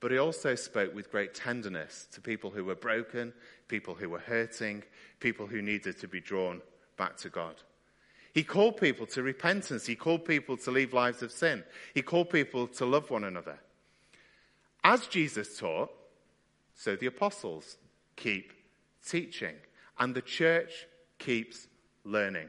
but 0.00 0.10
he 0.10 0.18
also 0.18 0.54
spoke 0.56 0.94
with 0.94 1.10
great 1.10 1.32
tenderness 1.32 2.06
to 2.12 2.20
people 2.20 2.50
who 2.50 2.64
were 2.64 2.74
broken, 2.74 3.32
people 3.68 3.94
who 3.94 4.10
were 4.10 4.18
hurting, 4.18 4.82
people 5.20 5.46
who 5.46 5.62
needed 5.62 5.98
to 6.00 6.08
be 6.08 6.20
drawn 6.20 6.60
back 6.98 7.16
to 7.18 7.30
God. 7.30 7.54
He 8.34 8.42
called 8.42 8.78
people 8.78 9.06
to 9.06 9.22
repentance. 9.22 9.86
He 9.86 9.94
called 9.94 10.24
people 10.24 10.56
to 10.58 10.70
leave 10.70 10.92
lives 10.92 11.22
of 11.22 11.30
sin. 11.30 11.64
He 11.94 12.02
called 12.02 12.30
people 12.30 12.66
to 12.68 12.86
love 12.86 13.10
one 13.10 13.24
another. 13.24 13.58
As 14.84 15.06
Jesus 15.06 15.58
taught, 15.58 15.90
so 16.74 16.96
the 16.96 17.06
apostles 17.06 17.76
keep 18.16 18.52
teaching, 19.06 19.54
and 19.98 20.14
the 20.14 20.22
church 20.22 20.86
keeps 21.18 21.68
learning. 22.04 22.48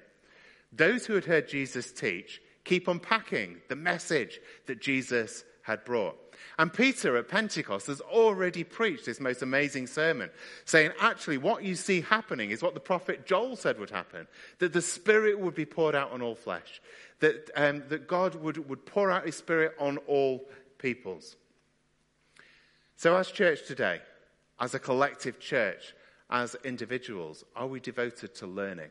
Those 0.71 1.05
who 1.05 1.13
had 1.13 1.25
heard 1.25 1.47
Jesus 1.47 1.91
teach 1.91 2.41
keep 2.63 2.87
unpacking 2.87 3.57
the 3.67 3.75
message 3.75 4.39
that 4.65 4.81
Jesus 4.81 5.43
had 5.63 5.83
brought. 5.85 6.17
And 6.57 6.73
Peter 6.73 7.15
at 7.17 7.29
Pentecost 7.29 7.87
has 7.87 8.01
already 8.01 8.63
preached 8.63 9.05
this 9.05 9.19
most 9.19 9.41
amazing 9.41 9.87
sermon, 9.87 10.29
saying, 10.65 10.91
actually, 10.99 11.37
what 11.37 11.63
you 11.63 11.75
see 11.75 12.01
happening 12.01 12.51
is 12.51 12.61
what 12.61 12.73
the 12.73 12.79
prophet 12.79 13.25
Joel 13.25 13.55
said 13.55 13.79
would 13.79 13.89
happen 13.89 14.27
that 14.59 14.73
the 14.73 14.81
Spirit 14.81 15.39
would 15.39 15.55
be 15.55 15.65
poured 15.65 15.95
out 15.95 16.11
on 16.11 16.21
all 16.21 16.35
flesh, 16.35 16.81
that, 17.19 17.49
um, 17.55 17.83
that 17.89 18.07
God 18.07 18.35
would, 18.35 18.69
would 18.69 18.85
pour 18.85 19.11
out 19.11 19.25
his 19.25 19.35
Spirit 19.35 19.73
on 19.79 19.97
all 19.99 20.45
peoples. 20.77 21.35
So, 22.95 23.15
as 23.15 23.31
church 23.31 23.65
today, 23.67 24.01
as 24.59 24.73
a 24.73 24.79
collective 24.79 25.39
church, 25.39 25.93
as 26.29 26.55
individuals, 26.63 27.43
are 27.55 27.67
we 27.67 27.79
devoted 27.79 28.33
to 28.35 28.47
learning? 28.47 28.89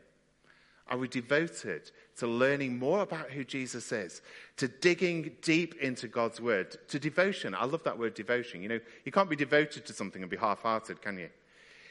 Are 0.87 0.97
we 0.97 1.07
devoted 1.07 1.89
to 2.17 2.27
learning 2.27 2.77
more 2.77 3.01
about 3.01 3.31
who 3.31 3.43
Jesus 3.43 3.91
is, 3.91 4.21
to 4.57 4.67
digging 4.67 5.31
deep 5.41 5.75
into 5.81 6.07
God's 6.07 6.41
word, 6.41 6.77
to 6.89 6.99
devotion? 6.99 7.55
I 7.55 7.65
love 7.65 7.83
that 7.83 7.97
word 7.97 8.13
devotion. 8.13 8.61
You 8.61 8.69
know, 8.69 8.79
you 9.05 9.11
can't 9.11 9.29
be 9.29 9.35
devoted 9.35 9.85
to 9.85 9.93
something 9.93 10.21
and 10.21 10.29
be 10.29 10.37
half 10.37 10.61
hearted, 10.61 11.01
can 11.01 11.17
you? 11.17 11.29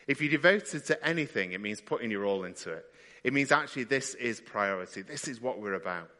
If 0.07 0.21
you're 0.21 0.31
devoted 0.31 0.85
to 0.87 1.07
anything, 1.07 1.53
it 1.53 1.61
means 1.61 1.81
putting 1.81 2.11
your 2.11 2.27
all 2.27 2.45
into 2.45 2.73
it. 2.73 2.85
It 3.25 3.33
means 3.33 3.53
actually 3.53 3.85
this 3.85 4.15
is 4.15 4.41
priority. 4.41 5.03
This 5.03 5.29
is 5.29 5.41
what 5.41 5.61
we're 5.61 5.75
about. 5.75 6.11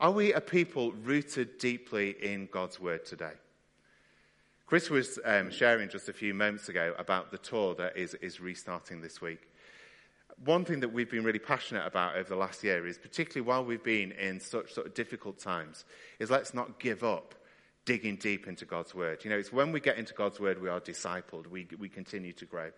Are 0.00 0.10
we 0.10 0.32
a 0.32 0.40
people 0.40 0.92
rooted 0.92 1.58
deeply 1.58 2.16
in 2.22 2.48
God's 2.50 2.80
word 2.80 3.04
today? 3.04 3.32
Chris 4.70 4.88
was 4.88 5.18
um, 5.24 5.50
sharing 5.50 5.88
just 5.88 6.08
a 6.08 6.12
few 6.12 6.32
moments 6.32 6.68
ago 6.68 6.94
about 6.96 7.32
the 7.32 7.38
tour 7.38 7.74
that 7.74 7.96
is, 7.96 8.14
is 8.14 8.38
restarting 8.38 9.00
this 9.00 9.20
week. 9.20 9.48
One 10.44 10.64
thing 10.64 10.78
that 10.78 10.92
we've 10.92 11.10
been 11.10 11.24
really 11.24 11.40
passionate 11.40 11.84
about 11.84 12.14
over 12.14 12.28
the 12.28 12.36
last 12.36 12.62
year 12.62 12.86
is, 12.86 12.96
particularly 12.96 13.44
while 13.48 13.64
we've 13.64 13.82
been 13.82 14.12
in 14.12 14.38
such 14.38 14.72
sort 14.72 14.86
of 14.86 14.94
difficult 14.94 15.40
times, 15.40 15.84
is 16.20 16.30
let's 16.30 16.54
not 16.54 16.78
give 16.78 17.02
up 17.02 17.34
digging 17.84 18.14
deep 18.14 18.46
into 18.46 18.64
God's 18.64 18.94
word. 18.94 19.24
You 19.24 19.30
know, 19.30 19.38
it's 19.38 19.52
when 19.52 19.72
we 19.72 19.80
get 19.80 19.98
into 19.98 20.14
God's 20.14 20.38
word 20.38 20.62
we 20.62 20.68
are 20.68 20.80
discipled, 20.80 21.48
we, 21.48 21.66
we 21.80 21.88
continue 21.88 22.32
to 22.34 22.44
grow. 22.44 22.70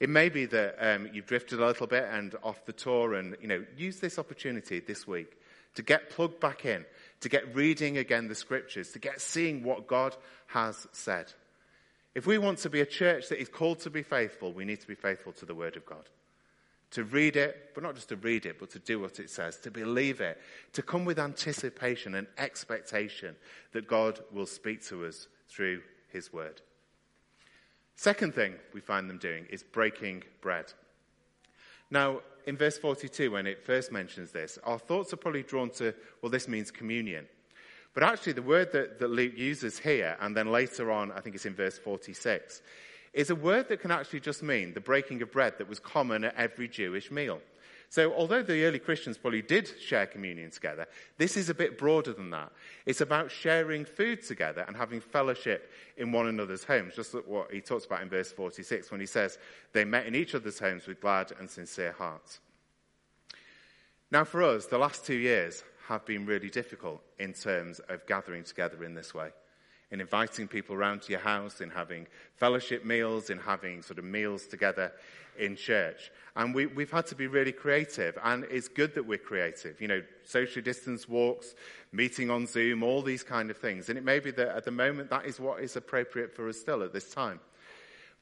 It 0.00 0.10
may 0.10 0.28
be 0.28 0.44
that 0.44 0.76
um, 0.78 1.08
you've 1.10 1.24
drifted 1.24 1.58
a 1.58 1.66
little 1.66 1.86
bit 1.86 2.04
and 2.12 2.34
off 2.42 2.66
the 2.66 2.74
tour, 2.74 3.14
and 3.14 3.34
you 3.40 3.48
know, 3.48 3.64
use 3.78 3.98
this 3.98 4.18
opportunity 4.18 4.78
this 4.78 5.06
week 5.06 5.38
to 5.74 5.82
get 5.82 6.10
plugged 6.10 6.38
back 6.40 6.66
in, 6.66 6.84
to 7.20 7.28
get 7.28 7.54
reading 7.54 7.98
again 7.98 8.28
the 8.28 8.34
scriptures, 8.34 8.92
to 8.92 8.98
get 8.98 9.20
seeing 9.20 9.62
what 9.62 9.86
God 9.86 10.16
has 10.48 10.86
said. 10.92 11.32
If 12.14 12.26
we 12.26 12.38
want 12.38 12.58
to 12.58 12.70
be 12.70 12.80
a 12.80 12.86
church 12.86 13.28
that 13.28 13.40
is 13.40 13.48
called 13.48 13.80
to 13.80 13.90
be 13.90 14.02
faithful, 14.02 14.52
we 14.52 14.64
need 14.64 14.80
to 14.80 14.86
be 14.86 14.94
faithful 14.94 15.32
to 15.32 15.46
the 15.46 15.54
Word 15.54 15.76
of 15.76 15.84
God. 15.84 16.08
To 16.92 17.02
read 17.02 17.34
it, 17.36 17.70
but 17.74 17.82
not 17.82 17.96
just 17.96 18.10
to 18.10 18.16
read 18.16 18.46
it, 18.46 18.60
but 18.60 18.70
to 18.70 18.78
do 18.78 19.00
what 19.00 19.18
it 19.18 19.30
says, 19.30 19.56
to 19.58 19.70
believe 19.70 20.20
it, 20.20 20.40
to 20.74 20.82
come 20.82 21.04
with 21.04 21.18
anticipation 21.18 22.14
and 22.14 22.28
expectation 22.38 23.34
that 23.72 23.88
God 23.88 24.20
will 24.32 24.46
speak 24.46 24.84
to 24.86 25.04
us 25.04 25.26
through 25.48 25.82
His 26.12 26.32
Word. 26.32 26.60
Second 27.96 28.34
thing 28.34 28.54
we 28.72 28.80
find 28.80 29.10
them 29.10 29.18
doing 29.18 29.46
is 29.50 29.62
breaking 29.62 30.22
bread. 30.40 30.72
Now, 31.90 32.20
in 32.46 32.56
verse 32.56 32.78
42, 32.78 33.30
when 33.30 33.46
it 33.46 33.64
first 33.64 33.92
mentions 33.92 34.30
this, 34.30 34.58
our 34.64 34.78
thoughts 34.78 35.12
are 35.12 35.16
probably 35.16 35.42
drawn 35.42 35.70
to, 35.70 35.94
well, 36.20 36.30
this 36.30 36.48
means 36.48 36.70
communion. 36.70 37.26
But 37.94 38.02
actually, 38.02 38.32
the 38.32 38.42
word 38.42 38.72
that, 38.72 38.98
that 38.98 39.10
Luke 39.10 39.36
uses 39.36 39.78
here, 39.78 40.16
and 40.20 40.36
then 40.36 40.50
later 40.50 40.90
on, 40.90 41.12
I 41.12 41.20
think 41.20 41.36
it's 41.36 41.46
in 41.46 41.54
verse 41.54 41.78
46, 41.78 42.60
is 43.12 43.30
a 43.30 43.34
word 43.34 43.68
that 43.68 43.80
can 43.80 43.92
actually 43.92 44.20
just 44.20 44.42
mean 44.42 44.74
the 44.74 44.80
breaking 44.80 45.22
of 45.22 45.30
bread 45.30 45.54
that 45.58 45.68
was 45.68 45.78
common 45.78 46.24
at 46.24 46.34
every 46.36 46.66
Jewish 46.66 47.10
meal. 47.10 47.40
So, 47.90 48.12
although 48.14 48.42
the 48.42 48.64
early 48.64 48.78
Christians 48.78 49.16
probably 49.16 49.42
did 49.42 49.70
share 49.80 50.06
communion 50.06 50.50
together, 50.50 50.86
this 51.16 51.36
is 51.36 51.48
a 51.48 51.54
bit 51.54 51.78
broader 51.78 52.12
than 52.12 52.30
that. 52.30 52.50
It's 52.86 53.00
about 53.00 53.30
sharing 53.30 53.84
food 53.84 54.22
together 54.22 54.64
and 54.66 54.76
having 54.76 55.00
fellowship 55.00 55.70
in 55.96 56.10
one 56.10 56.26
another's 56.26 56.64
homes. 56.64 56.94
Just 56.96 57.14
like 57.14 57.26
what 57.26 57.52
he 57.52 57.60
talks 57.60 57.84
about 57.84 58.02
in 58.02 58.08
verse 58.08 58.32
46 58.32 58.90
when 58.90 59.00
he 59.00 59.06
says, 59.06 59.38
They 59.72 59.84
met 59.84 60.06
in 60.06 60.14
each 60.14 60.34
other's 60.34 60.58
homes 60.58 60.86
with 60.86 61.00
glad 61.00 61.32
and 61.38 61.48
sincere 61.48 61.92
hearts. 61.92 62.40
Now, 64.10 64.24
for 64.24 64.42
us, 64.42 64.66
the 64.66 64.78
last 64.78 65.04
two 65.04 65.16
years 65.16 65.64
have 65.88 66.04
been 66.04 66.26
really 66.26 66.50
difficult 66.50 67.02
in 67.18 67.32
terms 67.32 67.80
of 67.88 68.06
gathering 68.06 68.44
together 68.44 68.84
in 68.84 68.94
this 68.94 69.14
way 69.14 69.30
in 69.94 70.00
inviting 70.00 70.48
people 70.48 70.74
around 70.74 71.02
to 71.02 71.12
your 71.12 71.20
house, 71.20 71.60
in 71.60 71.70
having 71.70 72.08
fellowship 72.34 72.84
meals, 72.84 73.30
in 73.30 73.38
having 73.38 73.80
sort 73.80 73.96
of 73.96 74.04
meals 74.04 74.44
together 74.44 74.90
in 75.38 75.54
church. 75.54 76.10
And 76.34 76.52
we, 76.52 76.68
have 76.76 76.90
had 76.90 77.06
to 77.06 77.14
be 77.14 77.28
really 77.28 77.52
creative, 77.52 78.18
and 78.24 78.42
it's 78.50 78.66
good 78.66 78.96
that 78.96 79.06
we're 79.06 79.18
creative. 79.18 79.80
You 79.80 79.86
know, 79.86 80.02
social 80.24 80.62
distance 80.62 81.08
walks, 81.08 81.54
meeting 81.92 82.28
on 82.28 82.48
Zoom, 82.48 82.82
all 82.82 83.02
these 83.02 83.22
kind 83.22 83.52
of 83.52 83.56
things. 83.56 83.88
And 83.88 83.96
it 83.96 84.02
may 84.02 84.18
be 84.18 84.32
that 84.32 84.48
at 84.48 84.64
the 84.64 84.72
moment 84.72 85.10
that 85.10 85.26
is 85.26 85.38
what 85.38 85.62
is 85.62 85.76
appropriate 85.76 86.34
for 86.34 86.48
us 86.48 86.58
still 86.58 86.82
at 86.82 86.92
this 86.92 87.14
time. 87.14 87.38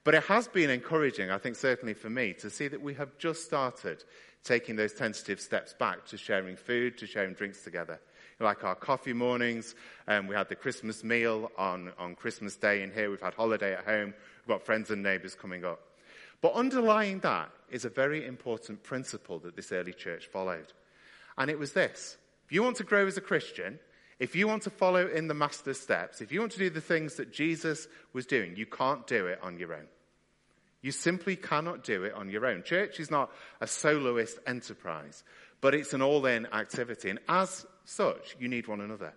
But 0.05 0.15
it 0.15 0.25
has 0.25 0.49
been 0.49 0.69
encouraging, 0.69 1.31
I 1.31 1.39
think, 1.39 1.57
certainly 1.57 1.95
for 1.95 2.11
me, 2.11 2.35
to 2.35 2.51
see 2.51 2.69
that 2.69 2.83
we 2.83 2.93
have 2.95 3.17
just 3.17 3.47
started 3.47 4.05
taking 4.45 4.77
those 4.77 4.93
tentative 4.93 5.41
steps 5.41 5.73
back 5.73 6.05
to 6.09 6.19
sharing 6.19 6.57
food, 6.57 6.99
to 6.99 7.07
sharing 7.07 7.33
drinks 7.33 7.65
together 7.65 7.99
like 8.43 8.65
our 8.65 8.75
coffee 8.75 9.13
mornings. 9.13 9.75
Um, 10.07 10.27
we 10.27 10.35
had 10.35 10.49
the 10.49 10.57
Christmas 10.57 11.03
meal 11.05 11.51
on, 11.57 11.93
on 11.99 12.15
Christmas 12.15 12.57
Day 12.57 12.83
in 12.83 12.93
here. 12.93 13.11
We've 13.11 13.21
had 13.21 13.35
holiday 13.35 13.75
at 13.75 13.85
home. 13.85 14.15
We've 14.41 14.57
got 14.57 14.67
friends 14.67 14.91
and 14.91 15.03
neighbours 15.03 15.35
coming 15.35 15.65
up. 15.65 15.81
But 16.41 16.55
underlying 16.55 17.21
that 17.21 17.51
is 17.71 17.85
a 17.85 17.89
very 17.89 18.27
important 18.27 18.83
principle 18.83 19.39
that 19.41 19.57
this 19.57 19.73
early 19.73 19.93
church 19.93 20.27
followed. 20.27 20.73
And 21.39 21.51
it 21.51 21.59
was 21.59 21.73
this. 21.73 22.17
If 22.45 22.53
you 22.53 22.63
want 22.63 22.77
to 22.77 22.85
grow 22.85 23.07
as 23.07 23.17
a 23.17 23.23
Christian, 23.23 23.79
if 24.19 24.37
you 24.37 24.47
want 24.47 24.65
to 24.65 24.71
follow 24.71 25.07
in 25.07 25.29
the 25.29 25.35
master's 25.35 25.81
steps, 25.81 26.21
if 26.21 26.33
you 26.33 26.41
want 26.41 26.53
to 26.53 26.59
do 26.59 26.71
the 26.71 26.81
things 26.81 27.15
that 27.15 27.33
Jesus 27.33 27.89
was 28.13 28.27
doing, 28.27 28.57
you 28.57 28.67
can't 28.67 29.07
do 29.07 29.27
it 29.27 29.39
on 29.43 29.59
your 29.59 29.73
own. 29.73 29.87
You 30.83 30.91
simply 30.91 31.37
cannot 31.37 31.85
do 31.85 32.05
it 32.05 32.15
on 32.15 32.29
your 32.29 32.45
own. 32.45 32.65
Church 32.65 32.99
is 32.99 33.11
not 33.11 33.31
a 33.61 33.67
soloist 33.67 34.39
enterprise, 34.47 35.23
but 35.61 35.75
it's 35.75 35.95
an 35.95 36.03
all 36.03 36.27
in 36.27 36.47
activity. 36.47 37.09
And 37.09 37.21
as 37.29 37.65
such, 37.85 38.37
you 38.39 38.49
need 38.49 38.69
one 38.69 38.81
another. 38.81 39.13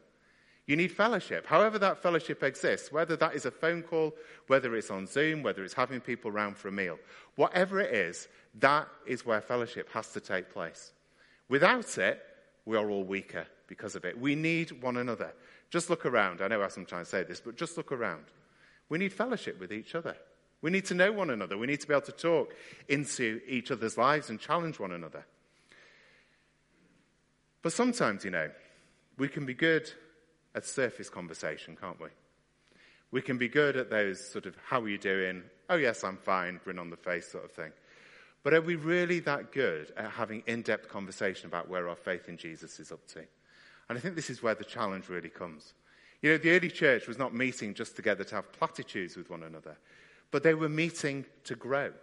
You 0.68 0.76
need 0.76 0.92
fellowship. 0.92 1.46
However, 1.46 1.78
that 1.80 2.02
fellowship 2.02 2.42
exists, 2.42 2.92
whether 2.92 3.16
that 3.18 3.36
is 3.36 3.46
a 3.46 3.52
phone 3.52 3.84
call, 3.84 4.16
whether 4.48 4.76
it's 4.76 4.90
on 4.90 5.06
Zoom, 5.06 5.44
whether 5.44 5.64
it's 5.64 5.76
having 5.76 6.00
people 6.00 6.32
round 6.32 6.58
for 6.58 6.70
a 6.70 6.72
meal, 6.72 6.98
whatever 7.36 7.80
it 7.80 7.94
is, 7.94 8.28
that 8.56 8.88
is 9.06 9.26
where 9.26 9.42
fellowship 9.42 9.90
has 9.92 10.12
to 10.14 10.20
take 10.20 10.52
place. 10.52 10.92
Without 11.50 11.98
it, 12.00 12.20
we 12.66 12.78
are 12.78 12.90
all 12.90 13.04
weaker 13.04 13.46
because 13.68 13.96
of 13.96 14.06
it. 14.06 14.20
We 14.20 14.34
need 14.34 14.82
one 14.82 14.98
another. 14.98 15.34
Just 15.70 15.90
look 15.90 16.06
around. 16.06 16.42
I 16.42 16.48
know 16.48 16.64
I 16.64 16.68
sometimes 16.70 17.10
say 17.10 17.24
this, 17.24 17.42
but 17.42 17.58
just 17.58 17.78
look 17.78 17.92
around. 17.92 18.24
We 18.90 18.98
need 18.98 19.14
fellowship 19.14 19.60
with 19.60 19.72
each 19.72 19.94
other. 19.94 20.16
We 20.62 20.72
need 20.72 20.86
to 20.86 20.96
know 20.96 21.12
one 21.12 21.30
another. 21.30 21.58
We 21.58 21.68
need 21.68 21.82
to 21.82 21.88
be 21.88 21.94
able 21.94 22.06
to 22.08 22.12
talk 22.12 22.56
into 22.88 23.40
each 23.48 23.70
other's 23.70 23.98
lives 23.98 24.32
and 24.32 24.40
challenge 24.40 24.80
one 24.80 24.94
another. 24.94 25.26
But 27.66 27.74
sometimes, 27.74 28.24
you 28.24 28.30
know, 28.30 28.52
we 29.18 29.28
can 29.28 29.48
be 29.48 29.56
good 29.56 29.92
at 30.54 30.68
surface 30.68 31.10
conversation, 31.10 31.76
can't 31.76 32.00
we? 32.00 32.10
We 33.10 33.24
can 33.24 33.40
be 33.40 33.48
good 33.48 33.76
at 33.76 33.90
those 33.90 34.24
sort 34.24 34.46
of, 34.46 34.56
how 34.68 34.82
are 34.82 34.88
you 34.88 35.00
doing? 35.00 35.42
Oh, 35.68 35.76
yes, 35.76 36.04
I'm 36.04 36.18
fine, 36.18 36.60
grin 36.64 36.78
on 36.78 36.92
the 36.92 36.96
face 36.96 37.28
sort 37.28 37.44
of 37.44 37.52
thing. 37.54 37.72
But 38.44 38.54
are 38.54 38.62
we 38.62 38.76
really 38.76 39.20
that 39.22 39.52
good 39.52 39.92
at 39.98 40.12
having 40.12 40.44
in 40.46 40.62
depth 40.62 40.90
conversation 40.90 41.48
about 41.48 41.68
where 41.68 41.90
our 41.90 41.96
faith 41.96 42.30
in 42.30 42.38
Jesus 42.38 42.80
is 42.80 42.92
up 42.92 43.04
to? 43.14 43.26
And 43.90 43.98
I 43.98 44.00
think 44.00 44.14
this 44.14 44.30
is 44.30 44.44
where 44.44 44.54
the 44.54 44.64
challenge 44.64 45.10
really 45.10 45.30
comes. 45.30 45.74
You 46.22 46.34
know, 46.34 46.38
the 46.38 46.52
early 46.52 46.70
church 46.70 47.08
was 47.08 47.18
not 47.18 47.34
meeting 47.34 47.74
just 47.74 47.96
together 47.96 48.24
to 48.26 48.36
have 48.36 48.52
platitudes 48.52 49.18
with 49.18 49.32
one 49.32 49.42
another. 49.42 49.76
But 50.30 50.44
they 50.44 50.54
were 50.54 50.70
meeting 50.70 51.26
to 51.46 51.56
grow. 51.56 51.94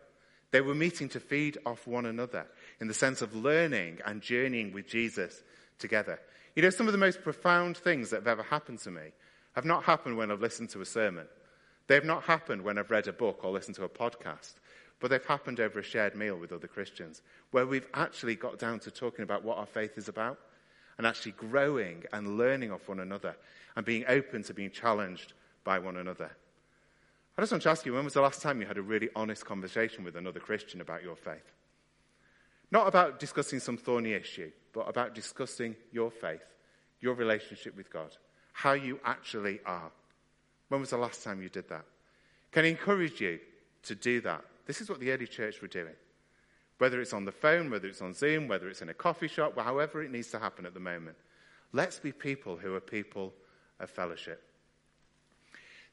They 0.50 0.60
were 0.60 0.74
meeting 0.74 1.08
to 1.10 1.20
feed 1.20 1.58
off 1.64 1.86
one 1.86 2.06
another 2.06 2.46
in 2.80 2.88
the 2.88 2.94
sense 2.94 3.22
of 3.22 3.36
learning 3.36 4.00
and 4.04 4.20
journeying 4.20 4.72
with 4.72 4.88
Jesus 4.88 5.44
together. 5.82 6.18
You 6.56 6.62
know, 6.62 6.70
some 6.70 6.86
of 6.86 6.92
the 6.92 6.98
most 6.98 7.22
profound 7.22 7.76
things 7.76 8.08
that 8.10 8.16
have 8.16 8.26
ever 8.26 8.42
happened 8.42 8.78
to 8.80 8.90
me 8.90 9.12
have 9.54 9.66
not 9.66 9.84
happened 9.84 10.16
when 10.16 10.30
I've 10.30 10.40
listened 10.40 10.70
to 10.70 10.80
a 10.80 10.86
sermon. 10.86 11.26
They've 11.88 12.04
not 12.04 12.22
happened 12.22 12.62
when 12.62 12.78
I've 12.78 12.90
read 12.90 13.08
a 13.08 13.12
book 13.12 13.40
or 13.42 13.50
listened 13.50 13.76
to 13.76 13.84
a 13.84 13.88
podcast, 13.88 14.54
but 15.00 15.10
they've 15.10 15.26
happened 15.26 15.60
over 15.60 15.80
a 15.80 15.82
shared 15.82 16.14
meal 16.14 16.36
with 16.36 16.52
other 16.52 16.68
Christians 16.68 17.20
where 17.50 17.66
we've 17.66 17.88
actually 17.92 18.34
got 18.34 18.58
down 18.58 18.78
to 18.80 18.90
talking 18.90 19.24
about 19.24 19.44
what 19.44 19.58
our 19.58 19.66
faith 19.66 19.98
is 19.98 20.08
about 20.08 20.38
and 20.96 21.06
actually 21.06 21.32
growing 21.32 22.04
and 22.12 22.38
learning 22.38 22.72
off 22.72 22.88
one 22.88 23.00
another 23.00 23.36
and 23.76 23.84
being 23.84 24.04
open 24.08 24.42
to 24.44 24.54
being 24.54 24.70
challenged 24.70 25.34
by 25.64 25.78
one 25.78 25.96
another. 25.96 26.30
I 27.36 27.42
just 27.42 27.52
want 27.52 27.62
to 27.62 27.70
ask 27.70 27.86
you, 27.86 27.94
when 27.94 28.04
was 28.04 28.14
the 28.14 28.20
last 28.20 28.42
time 28.42 28.60
you 28.60 28.66
had 28.66 28.78
a 28.78 28.82
really 28.82 29.08
honest 29.16 29.44
conversation 29.44 30.04
with 30.04 30.16
another 30.16 30.40
Christian 30.40 30.80
about 30.80 31.02
your 31.02 31.16
faith? 31.16 31.50
Not 32.72 32.88
about 32.88 33.20
discussing 33.20 33.60
some 33.60 33.76
thorny 33.76 34.14
issue, 34.14 34.50
but 34.72 34.88
about 34.88 35.14
discussing 35.14 35.76
your 35.92 36.10
faith, 36.10 36.42
your 37.00 37.14
relationship 37.14 37.76
with 37.76 37.92
God, 37.92 38.16
how 38.54 38.72
you 38.72 38.98
actually 39.04 39.60
are. 39.66 39.92
When 40.68 40.80
was 40.80 40.90
the 40.90 40.96
last 40.96 41.22
time 41.22 41.42
you 41.42 41.50
did 41.50 41.68
that? 41.68 41.84
Can 42.50 42.64
I 42.64 42.68
encourage 42.68 43.20
you 43.20 43.40
to 43.84 43.94
do 43.94 44.22
that? 44.22 44.42
This 44.66 44.80
is 44.80 44.88
what 44.88 45.00
the 45.00 45.12
early 45.12 45.26
church 45.26 45.60
were 45.60 45.68
doing. 45.68 45.92
Whether 46.78 47.02
it's 47.02 47.12
on 47.12 47.26
the 47.26 47.30
phone, 47.30 47.70
whether 47.70 47.88
it's 47.88 48.00
on 48.00 48.14
Zoom, 48.14 48.48
whether 48.48 48.68
it's 48.70 48.80
in 48.80 48.88
a 48.88 48.94
coffee 48.94 49.28
shop, 49.28 49.58
however 49.58 50.02
it 50.02 50.10
needs 50.10 50.30
to 50.30 50.38
happen 50.38 50.64
at 50.64 50.72
the 50.72 50.80
moment. 50.80 51.16
Let's 51.74 51.98
be 51.98 52.10
people 52.10 52.56
who 52.56 52.74
are 52.74 52.80
people 52.80 53.34
of 53.80 53.90
fellowship. 53.90 54.42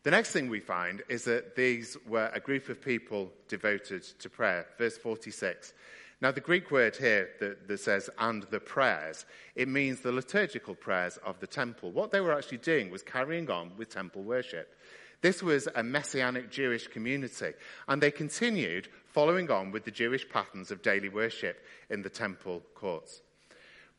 The 0.03 0.11
next 0.11 0.31
thing 0.31 0.47
we 0.47 0.61
find 0.61 1.03
is 1.09 1.25
that 1.25 1.57
these 1.57 1.97
were 2.07 2.31
a 2.33 2.39
group 2.39 2.69
of 2.69 2.81
people 2.81 3.33
devoted 3.49 4.03
to 4.19 4.29
prayer. 4.29 4.65
Verse 4.77 4.97
46. 4.97 5.73
Now, 6.21 6.31
the 6.31 6.41
Greek 6.41 6.69
word 6.69 6.97
here 6.97 7.29
that, 7.39 7.67
that, 7.67 7.79
says, 7.79 8.09
and 8.19 8.43
the 8.43 8.59
prayers, 8.59 9.25
it 9.55 9.69
means 9.69 10.01
the 10.01 10.11
liturgical 10.11 10.75
prayers 10.75 11.17
of 11.25 11.39
the 11.39 11.47
temple. 11.47 11.91
What 11.91 12.11
they 12.11 12.19
were 12.19 12.37
actually 12.37 12.57
doing 12.57 12.91
was 12.91 13.01
carrying 13.01 13.49
on 13.49 13.71
with 13.77 13.89
temple 13.89 14.23
worship. 14.23 14.75
This 15.21 15.41
was 15.41 15.67
a 15.75 15.83
messianic 15.83 16.49
Jewish 16.49 16.87
community, 16.87 17.53
and 17.87 18.01
they 18.01 18.11
continued 18.11 18.89
following 19.05 19.49
on 19.49 19.71
with 19.71 19.85
the 19.85 19.91
Jewish 19.91 20.27
patterns 20.27 20.71
of 20.71 20.81
daily 20.81 21.09
worship 21.09 21.63
in 21.89 22.01
the 22.01 22.09
temple 22.09 22.63
courts. 22.75 23.21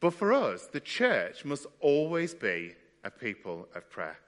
But 0.00 0.14
for 0.14 0.32
us, 0.32 0.66
the 0.66 0.80
church 0.80 1.44
must 1.44 1.66
always 1.80 2.34
be 2.34 2.74
a 3.04 3.10
people 3.10 3.68
of 3.74 3.88
prayer. 3.90 4.18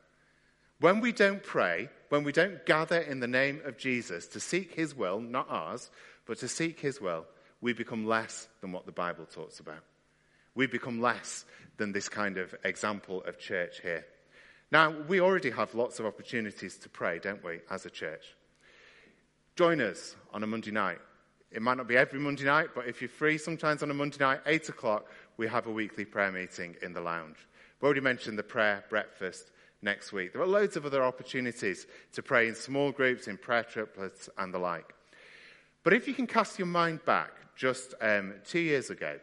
When 0.81 1.01
we 1.01 1.13
don't 1.13 1.43
pray, 1.43 1.89
when 2.09 2.25
we 2.25 2.33
don't 2.33 2.65
gather 2.67 2.99
in 2.99 3.21
the 3.21 3.29
name 3.29 3.61
of 3.65 3.79
Jesus 3.79 4.27
to 4.29 4.41
seek 4.41 4.75
his 4.75 4.95
will, 4.95 5.21
not 5.21 5.47
ours, 5.49 5.91
but 6.27 6.39
to 6.39 6.49
seek 6.49 6.81
his 6.81 7.01
will, 7.01 7.25
we 7.62 7.72
become 7.72 8.05
less 8.07 8.48
than 8.61 8.72
what 8.72 8.85
the 8.85 8.92
Bible 8.92 9.25
talks 9.25 9.61
about. 9.61 9.83
We 10.55 10.66
become 10.66 11.01
less 11.01 11.46
than 11.79 11.92
this 11.92 12.11
kind 12.11 12.37
of 12.37 12.55
example 12.64 13.22
of 13.22 13.38
church 13.38 13.81
here. 13.81 14.05
Now, 14.70 14.90
we 15.09 15.20
already 15.20 15.51
have 15.51 15.75
lots 15.75 15.98
of 15.98 16.05
opportunities 16.05 16.77
to 16.79 16.90
pray, 16.90 17.18
don't 17.18 17.42
we, 17.42 17.61
as 17.70 17.87
a 17.87 17.90
church? 17.90 18.37
Join 19.57 19.81
us 19.81 20.16
on 20.33 20.42
a 20.42 20.46
Monday 20.46 20.70
night. 20.70 20.98
It 21.51 21.62
might 21.62 21.77
not 21.77 21.88
be 21.88 21.96
every 21.96 22.18
Monday 22.18 22.44
night, 22.44 22.70
but 22.75 22.88
if 22.88 23.01
you're 23.01 23.09
free 23.09 23.38
sometimes 23.38 23.83
on 23.83 23.90
a 23.90 23.94
Monday 23.94 24.18
night, 24.18 24.40
8 24.44 24.68
o'clock, 24.70 25.07
we 25.37 25.46
have 25.46 25.66
a 25.66 25.72
weekly 25.72 26.05
prayer 26.05 26.33
meeting 26.33 26.77
in 26.83 26.92
the 26.92 27.01
lounge. 27.01 27.37
We 27.81 27.87
already 27.87 28.01
mentioned 28.01 28.38
the 28.38 28.42
prayer 28.42 28.85
breakfast 28.88 29.51
next 29.83 30.12
week. 30.12 30.33
There 30.33 30.42
are 30.42 30.46
loads 30.46 30.77
of 30.77 30.87
other 30.87 31.05
opportunities 31.05 31.87
to 32.12 32.22
pray 32.22 32.48
in 32.48 32.55
small 32.55 32.92
groups, 32.92 33.29
in 33.29 33.37
prayer 33.37 33.64
triplets, 33.64 34.29
and 34.38 34.53
the 34.53 34.59
like. 34.59 34.94
But 35.85 35.92
if 35.92 36.07
you 36.07 36.14
can 36.14 36.27
cast 36.27 36.59
your 36.59 36.66
mind 36.66 37.05
back 37.05 37.33
just 37.57 37.95
um, 38.01 38.35
two 38.45 38.61
years 38.61 38.90
ago, 38.90 39.18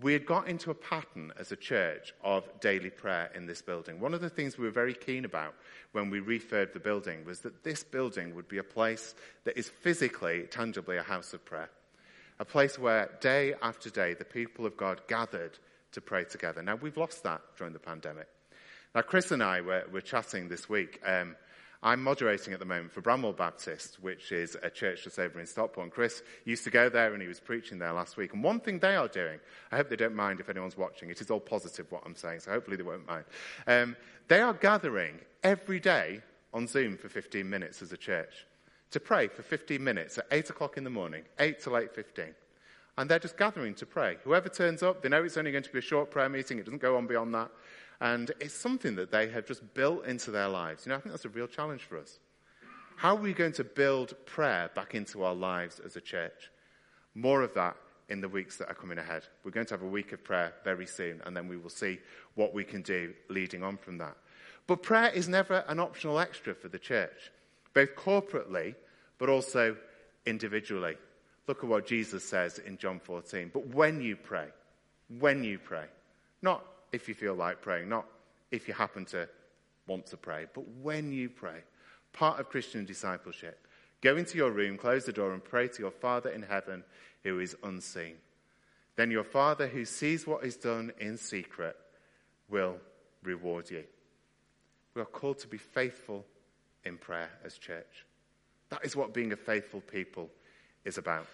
we 0.00 0.12
had 0.12 0.26
got 0.26 0.48
into 0.48 0.70
a 0.70 0.74
pattern 0.74 1.32
as 1.38 1.52
a 1.52 1.56
church 1.56 2.12
of 2.22 2.44
daily 2.60 2.90
prayer 2.90 3.30
in 3.34 3.46
this 3.46 3.62
building. 3.62 4.00
One 4.00 4.12
of 4.12 4.20
the 4.20 4.28
things 4.28 4.58
we 4.58 4.64
were 4.64 4.70
very 4.70 4.94
keen 4.94 5.24
about 5.24 5.54
when 5.92 6.10
we 6.10 6.20
refurbed 6.20 6.72
the 6.72 6.80
building 6.80 7.24
was 7.24 7.40
that 7.40 7.62
this 7.62 7.84
building 7.84 8.34
would 8.34 8.48
be 8.48 8.58
a 8.58 8.64
place 8.64 9.14
that 9.44 9.56
is 9.56 9.68
physically, 9.68 10.46
tangibly 10.50 10.96
a 10.96 11.02
house 11.02 11.32
of 11.32 11.44
prayer. 11.44 11.70
A 12.40 12.44
place 12.44 12.78
where 12.78 13.10
day 13.20 13.54
after 13.62 13.88
day 13.90 14.14
the 14.14 14.24
people 14.24 14.66
of 14.66 14.76
God 14.76 15.00
gathered 15.06 15.58
to 15.92 16.00
pray 16.00 16.24
together. 16.24 16.62
Now, 16.62 16.74
we've 16.76 16.96
lost 16.96 17.22
that 17.22 17.40
during 17.56 17.72
the 17.72 17.78
pandemic. 17.78 18.26
Now, 18.94 19.02
Chris 19.02 19.30
and 19.30 19.42
I 19.42 19.60
were, 19.60 19.84
were 19.92 20.00
chatting 20.00 20.48
this 20.48 20.68
week. 20.68 21.00
Um, 21.06 21.36
I'm 21.84 22.02
moderating 22.02 22.54
at 22.54 22.60
the 22.60 22.64
moment 22.64 22.92
for 22.92 23.02
Bramhall 23.02 23.36
Baptist, 23.36 23.98
which 24.00 24.32
is 24.32 24.56
a 24.62 24.70
church 24.70 25.04
just 25.04 25.18
over 25.18 25.38
in 25.38 25.46
Stockport. 25.46 25.90
Chris 25.90 26.22
used 26.46 26.64
to 26.64 26.70
go 26.70 26.88
there 26.88 27.12
and 27.12 27.20
he 27.20 27.28
was 27.28 27.40
preaching 27.40 27.78
there 27.78 27.92
last 27.92 28.16
week. 28.16 28.32
And 28.32 28.42
one 28.42 28.58
thing 28.58 28.78
they 28.78 28.96
are 28.96 29.06
doing, 29.06 29.38
I 29.70 29.76
hope 29.76 29.90
they 29.90 29.96
don't 29.96 30.14
mind 30.14 30.40
if 30.40 30.48
anyone's 30.48 30.78
watching, 30.78 31.10
it 31.10 31.20
is 31.20 31.30
all 31.30 31.40
positive 31.40 31.92
what 31.92 32.02
I'm 32.06 32.16
saying, 32.16 32.40
so 32.40 32.52
hopefully 32.52 32.78
they 32.78 32.82
won't 32.82 33.06
mind. 33.06 33.26
Um, 33.66 33.96
they 34.28 34.40
are 34.40 34.54
gathering 34.54 35.18
every 35.42 35.78
day 35.78 36.22
on 36.54 36.66
Zoom 36.66 36.96
for 36.96 37.10
15 37.10 37.48
minutes 37.48 37.82
as 37.82 37.92
a 37.92 37.98
church 37.98 38.46
to 38.90 38.98
pray 38.98 39.28
for 39.28 39.42
15 39.42 39.84
minutes 39.84 40.16
at 40.16 40.26
8 40.30 40.50
o'clock 40.50 40.78
in 40.78 40.84
the 40.84 40.90
morning, 40.90 41.24
8 41.38 41.60
to 41.64 41.70
8.15. 41.70 42.32
And 42.96 43.10
they're 43.10 43.18
just 43.18 43.36
gathering 43.36 43.74
to 43.74 43.86
pray. 43.86 44.16
Whoever 44.24 44.48
turns 44.48 44.82
up, 44.82 45.02
they 45.02 45.10
know 45.10 45.22
it's 45.22 45.36
only 45.36 45.50
going 45.50 45.64
to 45.64 45.72
be 45.72 45.80
a 45.80 45.82
short 45.82 46.10
prayer 46.10 46.28
meeting. 46.28 46.58
It 46.58 46.64
doesn't 46.64 46.80
go 46.80 46.96
on 46.96 47.06
beyond 47.06 47.34
that. 47.34 47.50
And 48.00 48.30
it's 48.40 48.54
something 48.54 48.96
that 48.96 49.10
they 49.10 49.28
have 49.28 49.46
just 49.46 49.74
built 49.74 50.06
into 50.06 50.30
their 50.30 50.48
lives. 50.48 50.84
You 50.84 50.90
know, 50.90 50.96
I 50.96 51.00
think 51.00 51.12
that's 51.12 51.24
a 51.24 51.30
real 51.30 51.46
challenge 51.46 51.82
for 51.82 51.98
us. 51.98 52.18
How 52.96 53.16
are 53.16 53.20
we 53.20 53.32
going 53.32 53.52
to 53.52 53.64
build 53.64 54.14
prayer 54.26 54.70
back 54.74 54.94
into 54.94 55.24
our 55.24 55.34
lives 55.34 55.80
as 55.84 55.96
a 55.96 56.00
church? 56.00 56.50
More 57.14 57.42
of 57.42 57.54
that 57.54 57.76
in 58.08 58.20
the 58.20 58.28
weeks 58.28 58.56
that 58.58 58.68
are 58.68 58.74
coming 58.74 58.98
ahead. 58.98 59.24
We're 59.44 59.50
going 59.50 59.66
to 59.66 59.74
have 59.74 59.82
a 59.82 59.86
week 59.86 60.12
of 60.12 60.22
prayer 60.22 60.52
very 60.64 60.86
soon, 60.86 61.20
and 61.24 61.36
then 61.36 61.48
we 61.48 61.56
will 61.56 61.70
see 61.70 61.98
what 62.34 62.52
we 62.54 62.64
can 62.64 62.82
do 62.82 63.14
leading 63.28 63.62
on 63.62 63.76
from 63.76 63.98
that. 63.98 64.16
But 64.66 64.82
prayer 64.82 65.10
is 65.10 65.28
never 65.28 65.64
an 65.68 65.80
optional 65.80 66.18
extra 66.18 66.54
for 66.54 66.68
the 66.68 66.78
church, 66.78 67.30
both 67.72 67.94
corporately, 67.96 68.74
but 69.18 69.28
also 69.28 69.76
individually. 70.26 70.96
Look 71.46 71.62
at 71.62 71.68
what 71.68 71.86
Jesus 71.86 72.24
says 72.24 72.58
in 72.58 72.78
John 72.78 73.00
14. 73.00 73.50
But 73.52 73.66
when 73.68 74.00
you 74.00 74.16
pray, 74.16 74.48
when 75.18 75.44
you 75.44 75.58
pray, 75.58 75.84
not 76.40 76.64
if 76.94 77.08
you 77.08 77.14
feel 77.14 77.34
like 77.34 77.60
praying, 77.60 77.88
not 77.88 78.06
if 78.50 78.68
you 78.68 78.74
happen 78.74 79.04
to 79.06 79.28
want 79.86 80.06
to 80.06 80.16
pray, 80.16 80.46
but 80.54 80.66
when 80.80 81.12
you 81.12 81.28
pray. 81.28 81.60
Part 82.12 82.38
of 82.38 82.48
Christian 82.48 82.84
discipleship. 82.84 83.66
Go 84.00 84.16
into 84.16 84.36
your 84.36 84.50
room, 84.50 84.76
close 84.76 85.04
the 85.04 85.12
door, 85.12 85.32
and 85.32 85.42
pray 85.42 85.66
to 85.68 85.82
your 85.82 85.90
Father 85.90 86.30
in 86.30 86.42
heaven 86.42 86.84
who 87.22 87.40
is 87.40 87.56
unseen. 87.62 88.14
Then 88.96 89.10
your 89.10 89.24
Father 89.24 89.66
who 89.66 89.84
sees 89.84 90.26
what 90.26 90.44
is 90.44 90.56
done 90.56 90.92
in 91.00 91.16
secret 91.16 91.76
will 92.48 92.76
reward 93.22 93.70
you. 93.70 93.82
We 94.94 95.02
are 95.02 95.06
called 95.06 95.38
to 95.40 95.48
be 95.48 95.58
faithful 95.58 96.24
in 96.84 96.98
prayer 96.98 97.30
as 97.44 97.58
church. 97.58 98.04
That 98.68 98.84
is 98.84 98.94
what 98.94 99.14
being 99.14 99.32
a 99.32 99.36
faithful 99.36 99.80
people 99.80 100.30
is 100.84 100.98
about. 100.98 101.26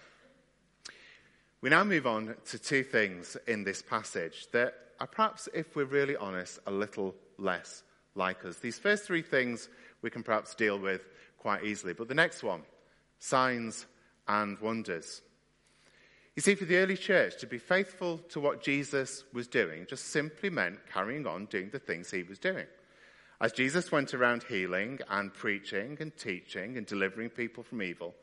We 1.61 1.69
now 1.69 1.83
move 1.83 2.07
on 2.07 2.35
to 2.45 2.57
two 2.57 2.83
things 2.83 3.37
in 3.47 3.63
this 3.63 3.83
passage 3.83 4.47
that 4.51 4.73
are 5.01 5.07
perhaps, 5.07 5.49
if 5.51 5.75
we're 5.75 5.85
really 5.85 6.15
honest, 6.15 6.59
a 6.67 6.71
little 6.71 7.15
less 7.39 7.81
like 8.13 8.45
us. 8.45 8.57
These 8.57 8.77
first 8.77 9.03
three 9.03 9.23
things 9.23 9.67
we 10.03 10.11
can 10.11 10.21
perhaps 10.21 10.53
deal 10.53 10.77
with 10.77 11.01
quite 11.39 11.63
easily, 11.63 11.93
but 11.93 12.07
the 12.07 12.13
next 12.13 12.43
one, 12.43 12.61
signs 13.17 13.87
and 14.27 14.59
wonders. 14.59 15.23
You 16.35 16.43
see, 16.43 16.53
for 16.53 16.65
the 16.65 16.77
early 16.77 16.97
church, 16.97 17.39
to 17.39 17.47
be 17.47 17.57
faithful 17.57 18.19
to 18.29 18.39
what 18.39 18.61
Jesus 18.61 19.23
was 19.33 19.47
doing 19.47 19.87
just 19.89 20.09
simply 20.09 20.51
meant 20.51 20.77
carrying 20.93 21.25
on 21.25 21.45
doing 21.45 21.71
the 21.71 21.79
things 21.79 22.11
he 22.11 22.21
was 22.21 22.37
doing. 22.37 22.67
As 23.41 23.53
Jesus 23.53 23.91
went 23.91 24.13
around 24.13 24.43
healing 24.43 24.99
and 25.09 25.33
preaching 25.33 25.97
and 25.99 26.15
teaching 26.15 26.77
and 26.77 26.85
delivering 26.85 27.29
people 27.29 27.63
from 27.63 27.81
evil, 27.81 28.13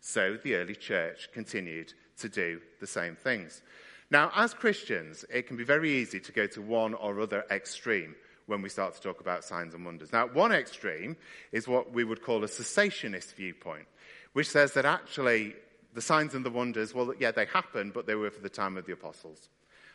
so 0.00 0.36
the 0.44 0.56
early 0.56 0.76
church 0.76 1.30
continued 1.32 1.94
to 2.18 2.28
do 2.28 2.60
the 2.78 2.86
same 2.86 3.16
things. 3.16 3.62
Now, 4.10 4.30
as 4.34 4.54
Christians, 4.54 5.24
it 5.32 5.46
can 5.46 5.56
be 5.56 5.64
very 5.64 5.90
easy 5.90 6.20
to 6.20 6.32
go 6.32 6.46
to 6.48 6.62
one 6.62 6.94
or 6.94 7.20
other 7.20 7.44
extreme 7.50 8.14
when 8.46 8.62
we 8.62 8.68
start 8.68 8.94
to 8.94 9.00
talk 9.00 9.20
about 9.20 9.44
signs 9.44 9.74
and 9.74 9.84
wonders. 9.84 10.12
Now, 10.12 10.28
one 10.28 10.52
extreme 10.52 11.16
is 11.50 11.66
what 11.66 11.92
we 11.92 12.04
would 12.04 12.22
call 12.22 12.44
a 12.44 12.48
cessationist 12.48 13.34
viewpoint, 13.34 13.86
which 14.32 14.48
says 14.48 14.72
that 14.74 14.84
actually 14.84 15.54
the 15.94 16.00
signs 16.00 16.34
and 16.34 16.44
the 16.44 16.50
wonders, 16.50 16.94
well, 16.94 17.12
yeah, 17.18 17.32
they 17.32 17.46
happened, 17.46 17.92
but 17.92 18.06
they 18.06 18.14
were 18.14 18.30
for 18.30 18.42
the 18.42 18.48
time 18.48 18.76
of 18.76 18.86
the 18.86 18.92
apostles. 18.92 19.48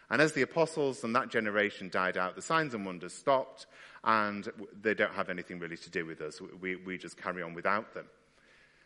And 0.09 0.21
as 0.21 0.33
the 0.33 0.41
apostles 0.41 1.05
and 1.05 1.15
that 1.15 1.29
generation 1.29 1.87
died 1.89 2.17
out, 2.17 2.35
the 2.35 2.41
signs 2.41 2.73
and 2.73 2.85
wonders 2.85 3.13
stopped, 3.13 3.67
and 4.03 4.45
they 4.81 4.93
don't 4.93 5.13
have 5.13 5.29
anything 5.29 5.59
really 5.59 5.77
to 5.77 5.89
do 5.89 6.05
with 6.05 6.19
us. 6.19 6.41
We, 6.59 6.75
we 6.75 6.97
just 6.97 7.15
carry 7.15 7.41
on 7.41 7.53
without 7.53 7.93
them. 7.93 8.07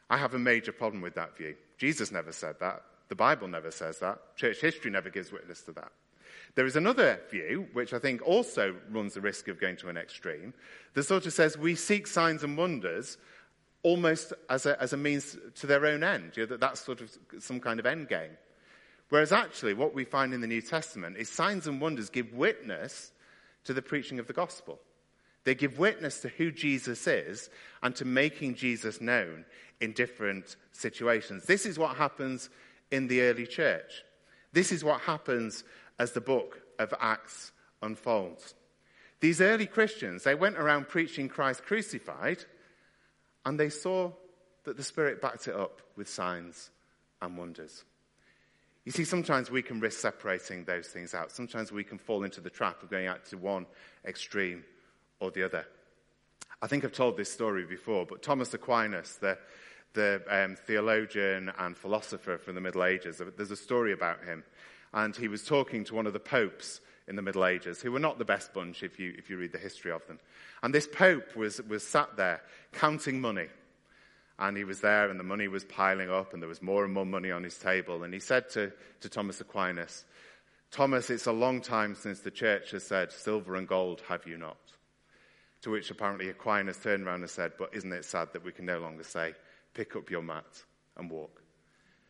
I 0.08 0.18
have 0.18 0.36
a 0.36 0.40
major 0.40 0.72
problem 0.72 1.02
with 1.02 1.16
that 1.16 1.36
view. 1.36 1.56
Jesus 1.80 2.12
never 2.12 2.32
said 2.32 2.58
that. 2.60 2.84
The 3.08 3.16
Bible 3.16 3.48
never 3.48 3.72
says 3.72 4.00
that. 4.00 4.36
Church 4.36 4.62
history 4.62 4.92
never 4.92 5.10
gives 5.10 5.32
witness 5.32 5.62
to 5.64 5.72
that. 5.74 5.92
There 6.56 6.66
is 6.66 6.76
another 6.76 7.20
view, 7.30 7.68
which 7.74 7.94
I 7.94 8.00
think 8.00 8.26
also 8.26 8.76
runs 8.90 9.14
the 9.14 9.22
risk 9.22 9.48
of 9.48 9.60
going 9.60 9.76
to 9.78 9.90
an 9.90 9.98
extreme, 9.98 10.54
that 10.94 11.04
sort 11.04 11.26
of 11.26 11.34
says 11.34 11.58
we 11.58 11.76
seek 11.76 12.08
signs 12.08 12.44
and 12.44 12.58
wonders 12.58 13.18
almost 13.84 14.34
as 14.50 14.66
a, 14.66 14.82
as 14.82 14.94
a 14.94 14.98
means 14.98 15.38
to 15.56 15.68
their 15.68 15.86
own 15.86 16.04
end. 16.04 16.32
You 16.36 16.44
know, 16.44 16.48
that 16.48 16.62
that's 16.62 16.80
sort 16.80 17.02
of 17.02 17.16
some 17.40 17.60
kind 17.60 17.80
of 17.80 17.86
end 17.86 18.08
game. 18.08 18.38
Whereas 19.10 19.32
actually, 19.32 19.74
what 19.74 19.94
we 19.94 20.06
find 20.06 20.34
in 20.34 20.42
the 20.42 20.48
New 20.48 20.62
Testament 20.62 21.18
is 21.18 21.30
signs 21.30 21.68
and 21.68 21.80
wonders 21.80 22.10
give 22.10 22.34
witness 22.34 23.12
to 23.66 23.74
the 23.74 23.82
preaching 23.82 24.18
of 24.18 24.28
the 24.28 24.34
gospel. 24.34 24.80
They 25.44 25.54
give 25.54 25.78
witness 25.78 26.22
to 26.22 26.30
who 26.30 26.52
Jesus 26.52 27.06
is 27.06 27.50
and 27.84 27.96
to 27.98 28.06
making 28.06 28.56
Jesus 28.56 29.00
known 29.00 29.46
in 29.80 29.92
different 29.92 30.56
situations. 30.72 31.46
This 31.46 31.68
is 31.68 31.78
what 31.78 31.98
happens 31.98 32.50
in 32.92 33.08
the 33.08 33.22
early 33.22 33.48
church. 33.48 34.04
This 34.54 34.72
is 34.72 34.84
what 34.84 35.02
happens 35.02 35.64
as 36.00 36.12
the 36.12 36.22
book 36.22 36.62
of 36.80 36.94
Acts 37.00 37.52
unfolds. 37.82 38.56
These 39.20 39.42
early 39.42 39.66
Christians, 39.66 40.24
they 40.24 40.36
went 40.36 40.58
around 40.58 40.88
preaching 40.88 41.30
Christ 41.30 41.66
crucified, 41.66 42.44
and 43.46 43.60
they 43.60 43.70
saw 43.70 44.12
that 44.66 44.78
the 44.78 44.84
Spirit 44.84 45.22
backed 45.22 45.48
it 45.48 45.56
up 45.56 45.82
with 45.96 46.10
signs 46.10 46.70
and 47.22 47.38
wonders. 47.38 47.84
You 48.84 48.92
see, 48.92 49.04
sometimes 49.04 49.50
we 49.50 49.64
can 49.64 49.80
risk 49.80 50.00
separating 50.00 50.64
those 50.66 50.88
things 50.88 51.16
out. 51.16 51.32
Sometimes 51.32 51.72
we 51.72 51.84
can 51.84 51.98
fall 51.98 52.24
into 52.24 52.40
the 52.40 52.52
trap 52.52 52.84
of 52.84 52.90
going 52.90 53.08
out 53.08 53.26
to 53.26 53.38
one 53.38 53.66
extreme 54.06 54.64
or 55.20 55.32
the 55.32 55.44
other. 55.44 55.66
I 56.62 56.68
think 56.68 56.86
I've 56.86 56.92
told 56.92 57.18
this 57.18 57.32
story 57.32 57.66
before, 57.66 58.06
but 58.06 58.22
Thomas 58.22 58.54
Aquinas, 58.54 59.18
the, 59.18 59.38
the 59.96 60.22
um, 60.30 60.56
theologian 60.56 61.52
and 61.58 61.76
philosopher 61.76 62.38
from 62.38 62.54
the 62.54 62.62
Middle 62.62 62.84
Ages, 62.84 63.22
there's 63.36 63.52
a 63.52 63.56
story 63.56 63.92
about 63.92 64.24
him. 64.24 64.44
And 64.94 65.16
he 65.16 65.28
was 65.28 65.44
talking 65.44 65.84
to 65.86 65.96
one 65.96 66.06
of 66.06 66.14
the 66.14 66.20
popes 66.20 66.80
in 67.08 67.16
the 67.16 67.22
Middle 67.22 67.46
Ages, 67.46 67.82
who 67.82 67.92
were 67.92 68.00
not 68.00 68.18
the 68.18 68.26
best 68.26 68.54
bunch 68.54 68.84
if 68.84 69.00
you, 69.00 69.14
if 69.18 69.30
you 69.30 69.38
read 69.38 69.52
the 69.52 69.58
history 69.58 69.92
of 69.92 70.06
them. 70.08 70.20
And 70.64 70.74
this 70.74 70.88
pope 70.88 71.36
was, 71.36 71.62
was 71.64 71.86
sat 71.86 72.16
there 72.18 72.42
counting 72.72 73.20
money. 73.20 73.48
And 74.38 74.58
he 74.58 74.66
was 74.66 74.82
there, 74.82 75.10
and 75.10 75.18
the 75.20 75.24
money 75.24 75.48
was 75.48 75.64
piling 75.64 76.10
up, 76.10 76.34
and 76.34 76.42
there 76.42 76.50
was 76.50 76.62
more 76.62 76.84
and 76.84 76.94
more 76.94 77.06
money 77.06 77.32
on 77.32 77.44
his 77.44 77.58
table. 77.58 78.04
And 78.04 78.14
he 78.14 78.20
said 78.20 78.50
to, 78.52 78.72
to 79.00 79.10
Thomas 79.10 79.40
Aquinas, 79.40 80.04
Thomas, 80.72 81.10
it's 81.10 81.26
a 81.26 81.32
long 81.32 81.62
time 81.62 81.96
since 81.96 82.20
the 82.20 82.32
church 82.32 82.72
has 82.72 82.86
said, 82.86 83.12
Silver 83.12 83.56
and 83.56 83.66
gold 83.66 84.02
have 84.10 84.28
you 84.28 84.38
not. 84.38 84.58
To 85.62 85.72
which 85.72 85.90
apparently 85.90 86.28
Aquinas 86.28 86.78
turned 86.78 87.08
around 87.08 87.22
and 87.22 87.30
said, 87.30 87.54
But 87.58 87.74
isn't 87.74 87.94
it 87.94 88.04
sad 88.04 88.34
that 88.34 88.44
we 88.44 88.52
can 88.52 88.66
no 88.66 88.80
longer 88.80 89.04
say, 89.04 89.36
Pick 89.76 89.96
up 89.96 90.10
your 90.10 90.24
mat 90.24 90.64
and 90.98 91.12
walk? 91.12 91.44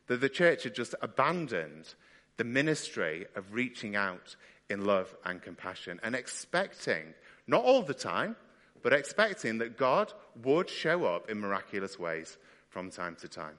That 0.08 0.22
the 0.22 0.30
church 0.30 0.64
had 0.64 0.74
just 0.74 0.96
abandoned 1.02 1.94
the 2.38 2.46
ministry 2.46 3.26
of 3.36 3.54
reaching 3.54 3.98
out 3.98 4.38
in 4.70 4.86
love 4.86 5.14
and 5.26 5.42
compassion 5.42 6.00
and 6.04 6.16
expecting, 6.16 7.14
not 7.48 7.64
all 7.64 7.82
the 7.82 7.94
time, 7.94 8.38
but 8.82 8.94
expecting 8.94 9.58
that 9.58 9.78
God 9.78 10.14
would 10.44 10.70
show 10.70 11.06
up 11.06 11.30
in 11.30 11.40
miraculous 11.40 12.00
ways 12.00 12.38
from 12.70 12.92
time 12.92 13.16
to 13.18 13.28
time. 13.28 13.58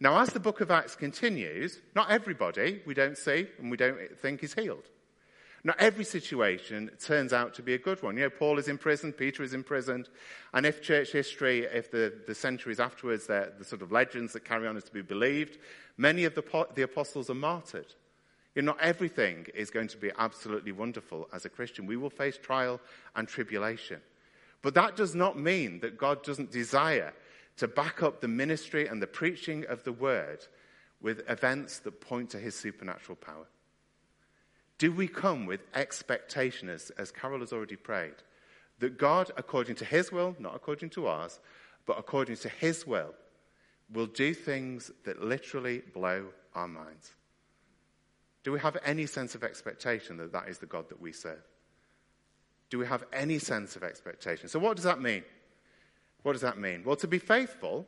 Now, 0.00 0.18
as 0.18 0.30
the 0.30 0.40
book 0.40 0.60
of 0.60 0.70
Acts 0.70 0.96
continues, 0.96 1.78
not 1.94 2.10
everybody 2.10 2.82
we 2.86 2.94
don't 2.94 3.18
see 3.18 3.46
and 3.58 3.70
we 3.70 3.76
don't 3.76 3.98
think 4.20 4.42
is 4.42 4.54
healed. 4.54 4.88
Not 5.62 5.76
every 5.78 6.04
situation 6.04 6.90
turns 6.98 7.32
out 7.32 7.54
to 7.54 7.62
be 7.62 7.74
a 7.74 7.78
good 7.78 8.02
one. 8.02 8.16
You 8.16 8.24
know, 8.24 8.30
Paul 8.30 8.58
is 8.58 8.68
in 8.68 8.78
prison, 8.78 9.12
Peter 9.12 9.42
is 9.42 9.52
imprisoned, 9.52 10.08
and 10.54 10.64
if 10.64 10.80
church 10.80 11.12
history, 11.12 11.64
if 11.64 11.90
the, 11.90 12.14
the 12.26 12.34
centuries 12.34 12.80
afterwards, 12.80 13.26
the 13.26 13.52
sort 13.62 13.82
of 13.82 13.92
legends 13.92 14.32
that 14.32 14.44
carry 14.44 14.66
on 14.66 14.76
is 14.76 14.84
to 14.84 14.92
be 14.92 15.02
believed, 15.02 15.58
many 15.98 16.24
of 16.24 16.34
the, 16.34 16.66
the 16.74 16.82
apostles 16.82 17.28
are 17.28 17.34
martyred. 17.34 17.94
You 18.54 18.62
know, 18.62 18.72
not 18.72 18.80
everything 18.80 19.46
is 19.54 19.70
going 19.70 19.88
to 19.88 19.98
be 19.98 20.10
absolutely 20.18 20.72
wonderful 20.72 21.28
as 21.32 21.44
a 21.44 21.50
Christian. 21.50 21.86
We 21.86 21.96
will 21.96 22.10
face 22.10 22.38
trial 22.38 22.80
and 23.14 23.28
tribulation. 23.28 24.00
But 24.62 24.74
that 24.74 24.96
does 24.96 25.14
not 25.14 25.38
mean 25.38 25.80
that 25.80 25.98
God 25.98 26.22
doesn't 26.22 26.50
desire 26.50 27.12
to 27.58 27.68
back 27.68 28.02
up 28.02 28.20
the 28.20 28.28
ministry 28.28 28.86
and 28.86 29.00
the 29.00 29.06
preaching 29.06 29.66
of 29.68 29.84
the 29.84 29.92
word 29.92 30.46
with 31.00 31.28
events 31.28 31.78
that 31.80 32.00
point 32.00 32.30
to 32.30 32.38
his 32.38 32.54
supernatural 32.54 33.16
power. 33.16 33.46
Do 34.80 34.90
we 34.90 35.08
come 35.08 35.44
with 35.44 35.60
expectation, 35.74 36.70
as, 36.70 36.88
as 36.96 37.12
Carol 37.12 37.40
has 37.40 37.52
already 37.52 37.76
prayed, 37.76 38.14
that 38.78 38.96
God, 38.96 39.30
according 39.36 39.74
to 39.76 39.84
his 39.84 40.10
will, 40.10 40.34
not 40.38 40.56
according 40.56 40.88
to 40.90 41.06
ours, 41.06 41.38
but 41.84 41.98
according 41.98 42.36
to 42.36 42.48
his 42.48 42.86
will, 42.86 43.12
will 43.92 44.06
do 44.06 44.32
things 44.32 44.90
that 45.04 45.22
literally 45.22 45.82
blow 45.92 46.28
our 46.54 46.66
minds? 46.66 47.12
Do 48.42 48.52
we 48.52 48.60
have 48.60 48.78
any 48.82 49.04
sense 49.04 49.34
of 49.34 49.44
expectation 49.44 50.16
that 50.16 50.32
that 50.32 50.48
is 50.48 50.60
the 50.60 50.66
God 50.66 50.88
that 50.88 50.98
we 50.98 51.12
serve? 51.12 51.44
Do 52.70 52.78
we 52.78 52.86
have 52.86 53.04
any 53.12 53.38
sense 53.38 53.76
of 53.76 53.84
expectation? 53.84 54.48
So, 54.48 54.58
what 54.58 54.76
does 54.76 54.84
that 54.84 55.02
mean? 55.02 55.24
What 56.22 56.32
does 56.32 56.40
that 56.40 56.56
mean? 56.56 56.84
Well, 56.86 56.96
to 56.96 57.06
be 57.06 57.18
faithful, 57.18 57.86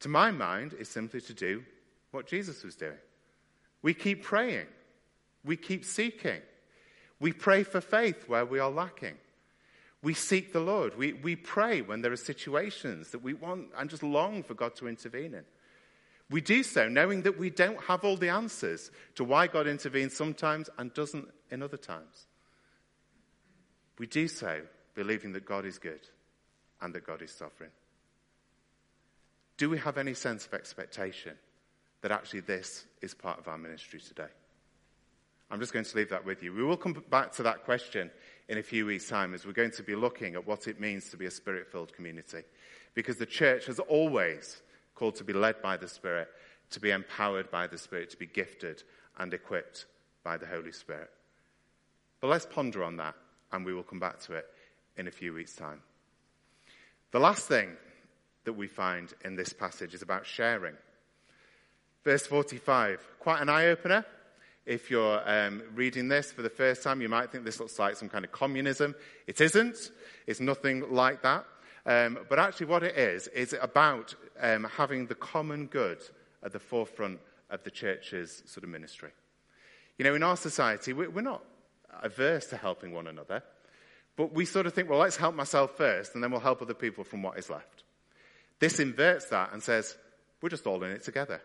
to 0.00 0.08
my 0.08 0.32
mind, 0.32 0.74
is 0.74 0.88
simply 0.88 1.20
to 1.20 1.32
do 1.32 1.62
what 2.10 2.26
Jesus 2.26 2.64
was 2.64 2.74
doing. 2.74 2.98
We 3.82 3.94
keep 3.94 4.24
praying. 4.24 4.66
We 5.44 5.56
keep 5.56 5.84
seeking. 5.84 6.40
We 7.20 7.32
pray 7.32 7.62
for 7.62 7.80
faith 7.80 8.28
where 8.28 8.44
we 8.44 8.58
are 8.58 8.70
lacking. 8.70 9.16
We 10.02 10.14
seek 10.14 10.52
the 10.52 10.60
Lord. 10.60 10.96
We, 10.96 11.12
we 11.12 11.36
pray 11.36 11.80
when 11.80 12.02
there 12.02 12.12
are 12.12 12.16
situations 12.16 13.10
that 13.10 13.22
we 13.22 13.34
want 13.34 13.68
and 13.78 13.88
just 13.88 14.02
long 14.02 14.42
for 14.42 14.54
God 14.54 14.74
to 14.76 14.88
intervene 14.88 15.34
in. 15.34 15.44
We 16.30 16.40
do 16.40 16.62
so 16.62 16.88
knowing 16.88 17.22
that 17.22 17.38
we 17.38 17.50
don't 17.50 17.80
have 17.84 18.04
all 18.04 18.16
the 18.16 18.30
answers 18.30 18.90
to 19.16 19.24
why 19.24 19.46
God 19.46 19.66
intervenes 19.66 20.16
sometimes 20.16 20.70
and 20.78 20.92
doesn't 20.94 21.28
in 21.50 21.62
other 21.62 21.76
times. 21.76 22.26
We 23.98 24.06
do 24.06 24.26
so 24.26 24.62
believing 24.94 25.32
that 25.32 25.44
God 25.44 25.64
is 25.66 25.78
good 25.78 26.00
and 26.80 26.94
that 26.94 27.06
God 27.06 27.22
is 27.22 27.30
sovereign. 27.30 27.70
Do 29.58 29.70
we 29.70 29.78
have 29.78 29.98
any 29.98 30.14
sense 30.14 30.46
of 30.46 30.54
expectation 30.54 31.36
that 32.00 32.10
actually 32.10 32.40
this 32.40 32.86
is 33.00 33.14
part 33.14 33.38
of 33.38 33.46
our 33.46 33.58
ministry 33.58 34.00
today? 34.00 34.32
I'm 35.52 35.60
just 35.60 35.74
going 35.74 35.84
to 35.84 35.96
leave 35.98 36.08
that 36.08 36.24
with 36.24 36.42
you. 36.42 36.54
We 36.54 36.64
will 36.64 36.78
come 36.78 37.04
back 37.10 37.30
to 37.32 37.42
that 37.42 37.64
question 37.64 38.10
in 38.48 38.56
a 38.56 38.62
few 38.62 38.86
weeks' 38.86 39.06
time 39.06 39.34
as 39.34 39.44
we're 39.44 39.52
going 39.52 39.70
to 39.72 39.82
be 39.82 39.94
looking 39.94 40.34
at 40.34 40.46
what 40.46 40.66
it 40.66 40.80
means 40.80 41.10
to 41.10 41.18
be 41.18 41.26
a 41.26 41.30
spirit 41.30 41.70
filled 41.70 41.92
community. 41.92 42.40
Because 42.94 43.18
the 43.18 43.26
church 43.26 43.66
has 43.66 43.78
always 43.78 44.62
called 44.94 45.14
to 45.16 45.24
be 45.24 45.34
led 45.34 45.60
by 45.60 45.76
the 45.76 45.88
Spirit, 45.88 46.28
to 46.70 46.80
be 46.80 46.90
empowered 46.90 47.50
by 47.50 47.66
the 47.66 47.76
Spirit, 47.76 48.08
to 48.10 48.16
be 48.16 48.26
gifted 48.26 48.82
and 49.18 49.34
equipped 49.34 49.84
by 50.24 50.38
the 50.38 50.46
Holy 50.46 50.72
Spirit. 50.72 51.10
But 52.22 52.28
let's 52.28 52.46
ponder 52.46 52.82
on 52.82 52.96
that 52.96 53.14
and 53.52 53.66
we 53.66 53.74
will 53.74 53.82
come 53.82 54.00
back 54.00 54.20
to 54.20 54.32
it 54.32 54.46
in 54.96 55.06
a 55.06 55.10
few 55.10 55.34
weeks' 55.34 55.54
time. 55.54 55.82
The 57.10 57.20
last 57.20 57.46
thing 57.46 57.76
that 58.44 58.54
we 58.54 58.68
find 58.68 59.12
in 59.22 59.36
this 59.36 59.52
passage 59.52 59.92
is 59.92 60.00
about 60.00 60.24
sharing. 60.24 60.76
Verse 62.04 62.26
45, 62.26 63.06
quite 63.20 63.42
an 63.42 63.50
eye 63.50 63.66
opener. 63.66 64.06
If 64.64 64.90
you're 64.90 65.22
um, 65.28 65.62
reading 65.74 66.08
this 66.08 66.30
for 66.30 66.42
the 66.42 66.50
first 66.50 66.82
time, 66.82 67.00
you 67.00 67.08
might 67.08 67.30
think 67.30 67.44
this 67.44 67.58
looks 67.58 67.78
like 67.78 67.96
some 67.96 68.08
kind 68.08 68.24
of 68.24 68.30
communism. 68.30 68.94
It 69.26 69.40
isn't. 69.40 69.90
It's 70.26 70.40
nothing 70.40 70.92
like 70.92 71.22
that. 71.22 71.44
Um, 71.84 72.18
but 72.28 72.38
actually, 72.38 72.66
what 72.66 72.84
it 72.84 72.96
is, 72.96 73.26
is 73.28 73.56
about 73.60 74.14
um, 74.40 74.68
having 74.76 75.06
the 75.06 75.16
common 75.16 75.66
good 75.66 75.98
at 76.42 76.52
the 76.52 76.60
forefront 76.60 77.18
of 77.50 77.64
the 77.64 77.70
church's 77.70 78.42
sort 78.46 78.62
of 78.62 78.70
ministry. 78.70 79.10
You 79.98 80.04
know, 80.04 80.14
in 80.14 80.22
our 80.22 80.36
society, 80.36 80.92
we're 80.92 81.20
not 81.20 81.42
averse 82.02 82.46
to 82.46 82.56
helping 82.56 82.92
one 82.92 83.06
another, 83.06 83.42
but 84.16 84.32
we 84.32 84.44
sort 84.44 84.66
of 84.66 84.74
think, 84.74 84.88
well, 84.88 85.00
let's 85.00 85.16
help 85.16 85.34
myself 85.34 85.76
first, 85.76 86.14
and 86.14 86.22
then 86.22 86.30
we'll 86.30 86.40
help 86.40 86.62
other 86.62 86.74
people 86.74 87.04
from 87.04 87.22
what 87.22 87.38
is 87.38 87.50
left. 87.50 87.82
This 88.60 88.78
inverts 88.78 89.26
that 89.26 89.52
and 89.52 89.62
says, 89.62 89.96
we're 90.40 90.48
just 90.48 90.66
all 90.66 90.82
in 90.84 90.92
it 90.92 91.02
together. 91.02 91.40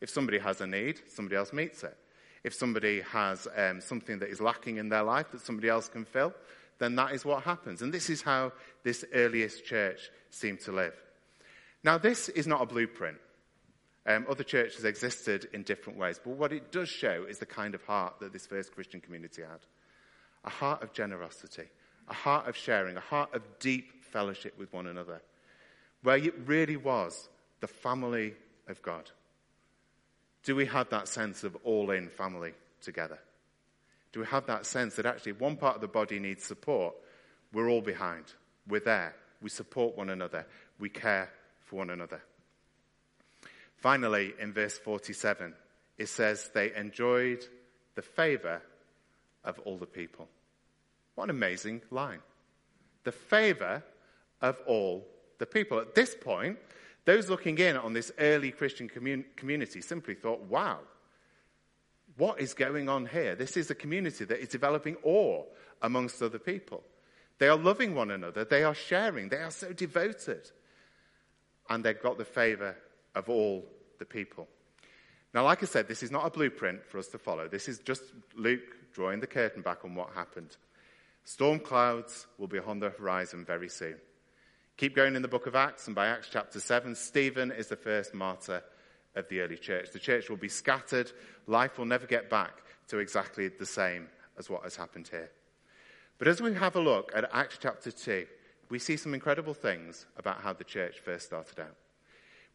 If 0.00 0.10
somebody 0.10 0.38
has 0.38 0.60
a 0.60 0.66
need, 0.66 1.00
somebody 1.08 1.36
else 1.36 1.52
meets 1.52 1.82
it. 1.82 1.96
If 2.44 2.54
somebody 2.54 3.00
has 3.02 3.48
um, 3.56 3.80
something 3.80 4.18
that 4.20 4.30
is 4.30 4.40
lacking 4.40 4.76
in 4.76 4.88
their 4.88 5.02
life 5.02 5.30
that 5.32 5.40
somebody 5.40 5.68
else 5.68 5.88
can 5.88 6.04
fill, 6.04 6.32
then 6.78 6.94
that 6.96 7.12
is 7.12 7.24
what 7.24 7.42
happens. 7.42 7.82
And 7.82 7.92
this 7.92 8.08
is 8.08 8.22
how 8.22 8.52
this 8.84 9.04
earliest 9.12 9.64
church 9.64 10.10
seemed 10.30 10.60
to 10.60 10.72
live. 10.72 10.94
Now, 11.82 11.98
this 11.98 12.28
is 12.28 12.46
not 12.46 12.62
a 12.62 12.66
blueprint. 12.66 13.18
Um, 14.06 14.26
other 14.30 14.44
churches 14.44 14.84
existed 14.84 15.48
in 15.52 15.64
different 15.64 15.98
ways, 15.98 16.18
but 16.22 16.30
what 16.30 16.52
it 16.52 16.72
does 16.72 16.88
show 16.88 17.26
is 17.28 17.38
the 17.38 17.46
kind 17.46 17.74
of 17.74 17.82
heart 17.84 18.14
that 18.20 18.32
this 18.32 18.46
first 18.46 18.72
Christian 18.74 19.00
community 19.00 19.42
had 19.42 19.60
a 20.44 20.50
heart 20.50 20.82
of 20.82 20.92
generosity, 20.92 21.64
a 22.08 22.14
heart 22.14 22.48
of 22.48 22.56
sharing, 22.56 22.96
a 22.96 23.00
heart 23.00 23.34
of 23.34 23.42
deep 23.58 24.04
fellowship 24.04 24.58
with 24.58 24.72
one 24.72 24.86
another, 24.86 25.20
where 26.02 26.16
it 26.16 26.34
really 26.46 26.76
was 26.76 27.28
the 27.60 27.66
family 27.66 28.34
of 28.66 28.80
God. 28.82 29.10
Do 30.48 30.56
we 30.56 30.64
have 30.64 30.88
that 30.88 31.08
sense 31.08 31.44
of 31.44 31.54
all 31.62 31.90
in 31.90 32.08
family 32.08 32.54
together? 32.80 33.18
Do 34.12 34.20
we 34.20 34.26
have 34.28 34.46
that 34.46 34.64
sense 34.64 34.96
that 34.96 35.04
actually 35.04 35.32
one 35.32 35.56
part 35.56 35.74
of 35.74 35.82
the 35.82 35.88
body 35.88 36.18
needs 36.18 36.42
support? 36.42 36.94
We're 37.52 37.68
all 37.68 37.82
behind. 37.82 38.24
We're 38.66 38.80
there. 38.80 39.14
We 39.42 39.50
support 39.50 39.94
one 39.94 40.08
another. 40.08 40.46
We 40.78 40.88
care 40.88 41.28
for 41.66 41.76
one 41.76 41.90
another. 41.90 42.22
Finally, 43.76 44.32
in 44.40 44.54
verse 44.54 44.78
47, 44.78 45.52
it 45.98 46.08
says 46.08 46.48
they 46.54 46.74
enjoyed 46.74 47.44
the 47.94 48.00
favor 48.00 48.62
of 49.44 49.58
all 49.66 49.76
the 49.76 49.84
people. 49.84 50.28
What 51.14 51.24
an 51.24 51.30
amazing 51.30 51.82
line. 51.90 52.20
The 53.04 53.12
favor 53.12 53.82
of 54.40 54.58
all 54.66 55.06
the 55.36 55.44
people. 55.44 55.78
At 55.78 55.94
this 55.94 56.16
point, 56.18 56.56
those 57.08 57.30
looking 57.30 57.56
in 57.56 57.74
on 57.74 57.94
this 57.94 58.12
early 58.18 58.50
Christian 58.50 58.86
commun- 58.86 59.24
community 59.34 59.80
simply 59.80 60.14
thought, 60.14 60.42
wow, 60.42 60.80
what 62.18 62.38
is 62.38 62.52
going 62.52 62.90
on 62.90 63.06
here? 63.06 63.34
This 63.34 63.56
is 63.56 63.70
a 63.70 63.74
community 63.74 64.26
that 64.26 64.38
is 64.42 64.48
developing 64.48 64.94
awe 65.02 65.42
amongst 65.80 66.20
other 66.20 66.38
people. 66.38 66.82
They 67.38 67.48
are 67.48 67.56
loving 67.56 67.94
one 67.94 68.10
another, 68.10 68.44
they 68.44 68.62
are 68.62 68.74
sharing, 68.74 69.30
they 69.30 69.38
are 69.38 69.50
so 69.50 69.72
devoted. 69.72 70.50
And 71.70 71.82
they've 71.82 71.98
got 71.98 72.18
the 72.18 72.26
favor 72.26 72.76
of 73.14 73.30
all 73.30 73.64
the 73.98 74.04
people. 74.04 74.46
Now, 75.32 75.44
like 75.44 75.62
I 75.62 75.66
said, 75.66 75.88
this 75.88 76.02
is 76.02 76.10
not 76.10 76.26
a 76.26 76.30
blueprint 76.30 76.84
for 76.84 76.98
us 76.98 77.08
to 77.08 77.18
follow. 77.18 77.48
This 77.48 77.70
is 77.70 77.78
just 77.78 78.02
Luke 78.36 78.92
drawing 78.92 79.20
the 79.20 79.26
curtain 79.26 79.62
back 79.62 79.82
on 79.82 79.94
what 79.94 80.10
happened. 80.10 80.58
Storm 81.24 81.58
clouds 81.58 82.26
will 82.36 82.48
be 82.48 82.58
on 82.58 82.80
the 82.80 82.90
horizon 82.90 83.46
very 83.46 83.70
soon. 83.70 83.96
Keep 84.78 84.94
going 84.94 85.16
in 85.16 85.22
the 85.22 85.28
book 85.28 85.48
of 85.48 85.56
Acts, 85.56 85.88
and 85.88 85.96
by 85.96 86.06
Acts 86.06 86.28
chapter 86.30 86.60
7, 86.60 86.94
Stephen 86.94 87.50
is 87.50 87.66
the 87.66 87.74
first 87.74 88.14
martyr 88.14 88.62
of 89.16 89.28
the 89.28 89.40
early 89.40 89.56
church. 89.56 89.90
The 89.90 89.98
church 89.98 90.30
will 90.30 90.36
be 90.36 90.48
scattered. 90.48 91.10
Life 91.48 91.78
will 91.78 91.84
never 91.84 92.06
get 92.06 92.30
back 92.30 92.62
to 92.86 92.98
exactly 92.98 93.48
the 93.48 93.66
same 93.66 94.06
as 94.38 94.48
what 94.48 94.62
has 94.62 94.76
happened 94.76 95.08
here. 95.08 95.32
But 96.18 96.28
as 96.28 96.40
we 96.40 96.54
have 96.54 96.76
a 96.76 96.80
look 96.80 97.10
at 97.12 97.28
Acts 97.32 97.58
chapter 97.60 97.90
2, 97.90 98.24
we 98.70 98.78
see 98.78 98.96
some 98.96 99.14
incredible 99.14 99.52
things 99.52 100.06
about 100.16 100.42
how 100.42 100.52
the 100.52 100.62
church 100.62 101.00
first 101.00 101.26
started 101.26 101.58
out. 101.58 101.74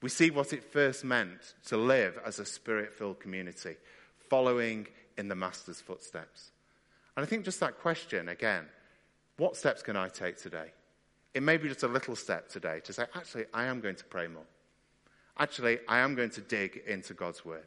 We 0.01 0.07
see 0.07 0.29
what 0.29 0.53
it 0.53 0.63
first 0.63 1.03
meant 1.03 1.55
to 1.65 1.75
live 1.75 2.17
as 2.25 2.39
a 2.39 2.45
spirit 2.45 2.93
filled 2.93 3.19
community, 3.19 3.75
following 4.29 4.87
in 5.17 5.27
the 5.27 5.35
Master's 5.35 5.81
footsteps. 5.81 6.51
And 7.17 7.25
I 7.25 7.27
think 7.27 7.43
just 7.43 7.59
that 7.59 7.81
question 7.81 8.29
again 8.29 8.67
what 9.35 9.57
steps 9.57 9.81
can 9.81 9.97
I 9.97 10.07
take 10.07 10.37
today? 10.37 10.71
It 11.33 11.43
may 11.43 11.57
be 11.57 11.67
just 11.67 11.83
a 11.83 11.87
little 11.87 12.15
step 12.15 12.49
today 12.49 12.81
to 12.83 12.93
say, 12.93 13.05
actually, 13.15 13.45
I 13.53 13.65
am 13.65 13.81
going 13.81 13.95
to 13.95 14.05
pray 14.05 14.27
more. 14.27 14.45
Actually, 15.37 15.79
I 15.87 15.99
am 15.99 16.15
going 16.15 16.29
to 16.31 16.41
dig 16.41 16.81
into 16.87 17.13
God's 17.13 17.43
word. 17.43 17.65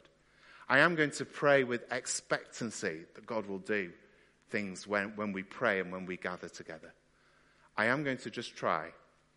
I 0.69 0.79
am 0.79 0.95
going 0.95 1.11
to 1.11 1.25
pray 1.25 1.63
with 1.63 1.91
expectancy 1.91 3.01
that 3.15 3.25
God 3.25 3.45
will 3.45 3.59
do 3.59 3.91
things 4.49 4.87
when, 4.87 5.15
when 5.15 5.33
we 5.33 5.43
pray 5.43 5.79
and 5.79 5.91
when 5.91 6.05
we 6.05 6.17
gather 6.17 6.47
together. 6.47 6.93
I 7.77 7.85
am 7.85 8.03
going 8.03 8.17
to 8.19 8.31
just 8.31 8.55
try, 8.55 8.89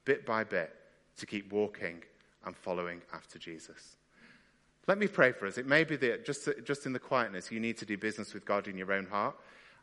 bit 0.04 0.24
by 0.24 0.44
bit, 0.44 0.74
to 1.18 1.26
keep 1.26 1.52
walking 1.52 2.02
and 2.44 2.56
following 2.56 3.02
after 3.12 3.38
Jesus. 3.38 3.96
Let 4.86 4.98
me 4.98 5.08
pray 5.08 5.32
for 5.32 5.46
us. 5.46 5.58
It 5.58 5.66
may 5.66 5.84
be 5.84 5.96
that 5.96 6.24
just, 6.24 6.48
just 6.64 6.86
in 6.86 6.92
the 6.92 6.98
quietness, 6.98 7.50
you 7.50 7.60
need 7.60 7.76
to 7.78 7.84
do 7.84 7.96
business 7.96 8.32
with 8.32 8.44
God 8.44 8.66
in 8.66 8.78
your 8.78 8.92
own 8.92 9.06
heart 9.06 9.36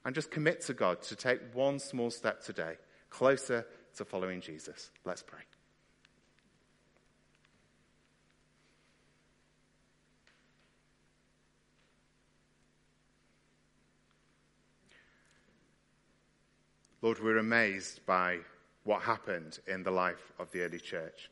and 0.06 0.16
just 0.16 0.32
commit 0.32 0.62
to 0.62 0.74
God 0.74 1.02
to 1.04 1.16
take 1.16 1.40
one 1.54 1.80
small 1.80 2.10
step 2.10 2.44
today 2.44 2.76
closer 3.10 3.66
to 3.98 4.06
following 4.06 4.42
Jesus. 4.42 4.92
Let's 5.06 5.24
pray. 5.24 5.40
Lord, 17.02 17.24
we're 17.24 17.38
amazed 17.38 18.06
by 18.06 18.40
what 18.84 19.02
happened 19.02 19.60
in 19.68 19.84
the 19.84 19.92
life 19.92 20.32
of 20.40 20.52
the 20.52 20.62
early 20.62 20.80
church. 20.80 21.30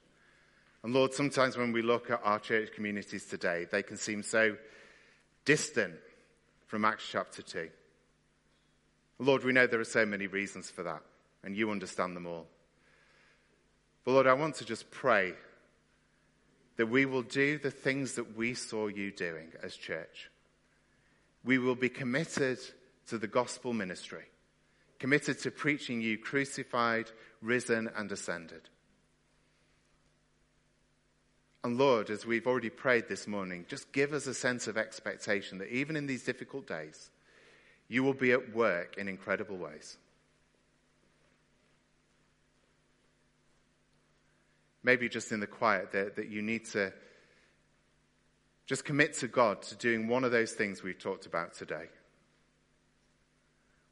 And 0.83 0.93
Lord, 0.93 1.13
sometimes 1.13 1.57
when 1.57 1.71
we 1.71 1.81
look 1.81 2.11
at 2.11 2.21
our 2.23 2.39
church 2.39 2.69
communities 2.73 3.25
today, 3.25 3.65
they 3.71 3.81
can 3.81 3.97
seem 3.97 4.21
so 4.21 4.55
distant 5.43 5.95
from 6.67 6.85
Acts 6.85 7.07
chapter 7.11 7.41
2. 7.41 7.69
Lord, 9.19 9.43
we 9.43 9.53
know 9.53 9.65
there 9.65 9.79
are 9.79 9.83
so 9.83 10.05
many 10.05 10.27
reasons 10.27 10.69
for 10.69 10.83
that, 10.83 11.01
and 11.43 11.55
you 11.55 11.71
understand 11.71 12.15
them 12.15 12.27
all. 12.27 12.47
But 14.05 14.11
Lord, 14.11 14.27
I 14.27 14.33
want 14.33 14.55
to 14.55 14.65
just 14.65 14.89
pray 14.91 15.33
that 16.77 16.87
we 16.87 17.05
will 17.05 17.23
do 17.23 17.57
the 17.57 17.71
things 17.71 18.13
that 18.13 18.37
we 18.37 18.53
saw 18.53 18.87
you 18.87 19.11
doing 19.11 19.51
as 19.63 19.75
church. 19.75 20.29
We 21.43 21.57
will 21.57 21.75
be 21.75 21.89
committed 21.89 22.59
to 23.07 23.17
the 23.17 23.27
gospel 23.27 23.73
ministry 23.73 24.25
committed 24.99 25.39
to 25.39 25.51
preaching 25.51 26.01
you 26.01 26.17
crucified, 26.17 27.11
risen, 27.41 27.89
and 27.95 28.11
ascended. 28.11 28.61
And 31.63 31.77
Lord, 31.77 32.09
as 32.09 32.25
we've 32.25 32.47
already 32.47 32.69
prayed 32.69 33.07
this 33.07 33.27
morning, 33.27 33.65
just 33.67 33.91
give 33.91 34.13
us 34.13 34.27
a 34.27 34.33
sense 34.33 34.67
of 34.67 34.77
expectation 34.77 35.57
that 35.57 35.69
even 35.69 35.95
in 35.95 36.05
these 36.05 36.23
difficult 36.23 36.67
days, 36.67 37.09
you 37.87 38.03
will 38.03 38.13
be 38.13 38.31
at 38.31 38.55
work 38.55 38.97
in 38.97 39.07
incredible 39.07 39.57
ways. 39.57 39.97
Maybe 44.85 45.09
just 45.09 45.31
in 45.31 45.39
the 45.39 45.47
quiet 45.47 45.91
that, 45.93 46.15
that 46.15 46.29
you 46.29 46.43
need 46.43 46.65
to 46.65 46.93
just 48.67 48.85
commit 48.85 49.13
to 49.15 49.27
God 49.27 49.63
to 49.63 49.75
doing 49.75 50.07
one 50.07 50.23
of 50.23 50.31
those 50.31 50.51
things 50.51 50.83
we've 50.83 50.99
talked 50.99 51.25
about 51.25 51.55
today 51.55 51.87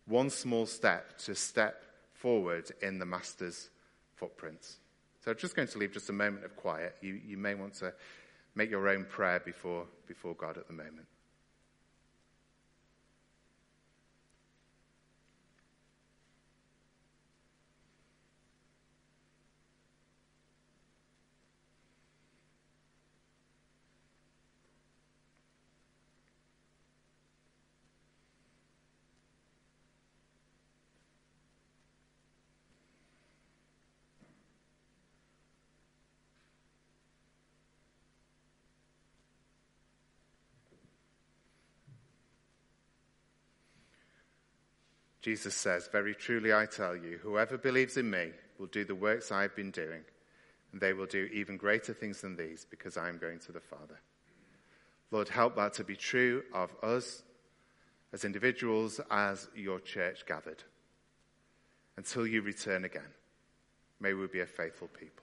one 0.05 0.29
small 0.29 0.65
step 0.65 1.17
to 1.17 1.33
step 1.33 1.81
forward 2.13 2.69
in 2.81 2.99
the 2.99 3.05
Master's 3.05 3.69
footprints. 4.15 4.77
So 5.23 5.31
I'm 5.31 5.37
just 5.37 5.55
going 5.55 5.69
to 5.69 5.77
leave 5.77 5.93
just 5.93 6.09
a 6.09 6.13
moment 6.13 6.43
of 6.43 6.57
quiet. 6.57 6.97
You, 7.01 7.21
you 7.25 7.37
may 7.37 7.55
want 7.55 7.75
to 7.75 7.93
make 8.53 8.69
your 8.69 8.89
own 8.89 9.05
prayer 9.05 9.39
before, 9.39 9.85
before 10.05 10.33
God 10.33 10.57
at 10.57 10.67
the 10.67 10.73
moment. 10.73 11.07
Jesus 45.23 45.55
says, 45.55 45.87
Very 45.89 46.13
truly 46.13 46.53
I 46.53 46.65
tell 46.65 46.95
you, 46.95 47.17
whoever 47.23 47.57
believes 47.57 47.95
in 47.95 48.11
me 48.11 48.31
will 48.59 48.67
do 48.67 48.83
the 48.83 48.93
works 48.93 49.31
I 49.31 49.41
have 49.43 49.55
been 49.55 49.71
doing, 49.71 50.01
and 50.71 50.81
they 50.81 50.91
will 50.91 51.05
do 51.05 51.29
even 51.33 51.55
greater 51.55 51.93
things 51.93 52.21
than 52.21 52.35
these 52.35 52.67
because 52.69 52.97
I 52.97 53.07
am 53.07 53.17
going 53.17 53.39
to 53.39 53.53
the 53.53 53.61
Father. 53.61 53.99
Lord, 55.11 55.29
help 55.29 55.55
that 55.55 55.73
to 55.75 55.83
be 55.83 55.95
true 55.95 56.43
of 56.53 56.71
us. 56.83 57.23
as 58.11 58.25
individuals, 58.25 59.01
as 59.09 59.47
your 59.55 59.79
church 59.79 60.25
gathered. 60.27 60.63
Until 61.97 62.27
you 62.27 62.43
return 62.43 62.85
again, 62.85 63.11
may 63.99 64.13
we 64.13 64.27
be 64.27 64.41
a 64.41 64.45
faithful 64.45 64.87
people. 64.87 65.22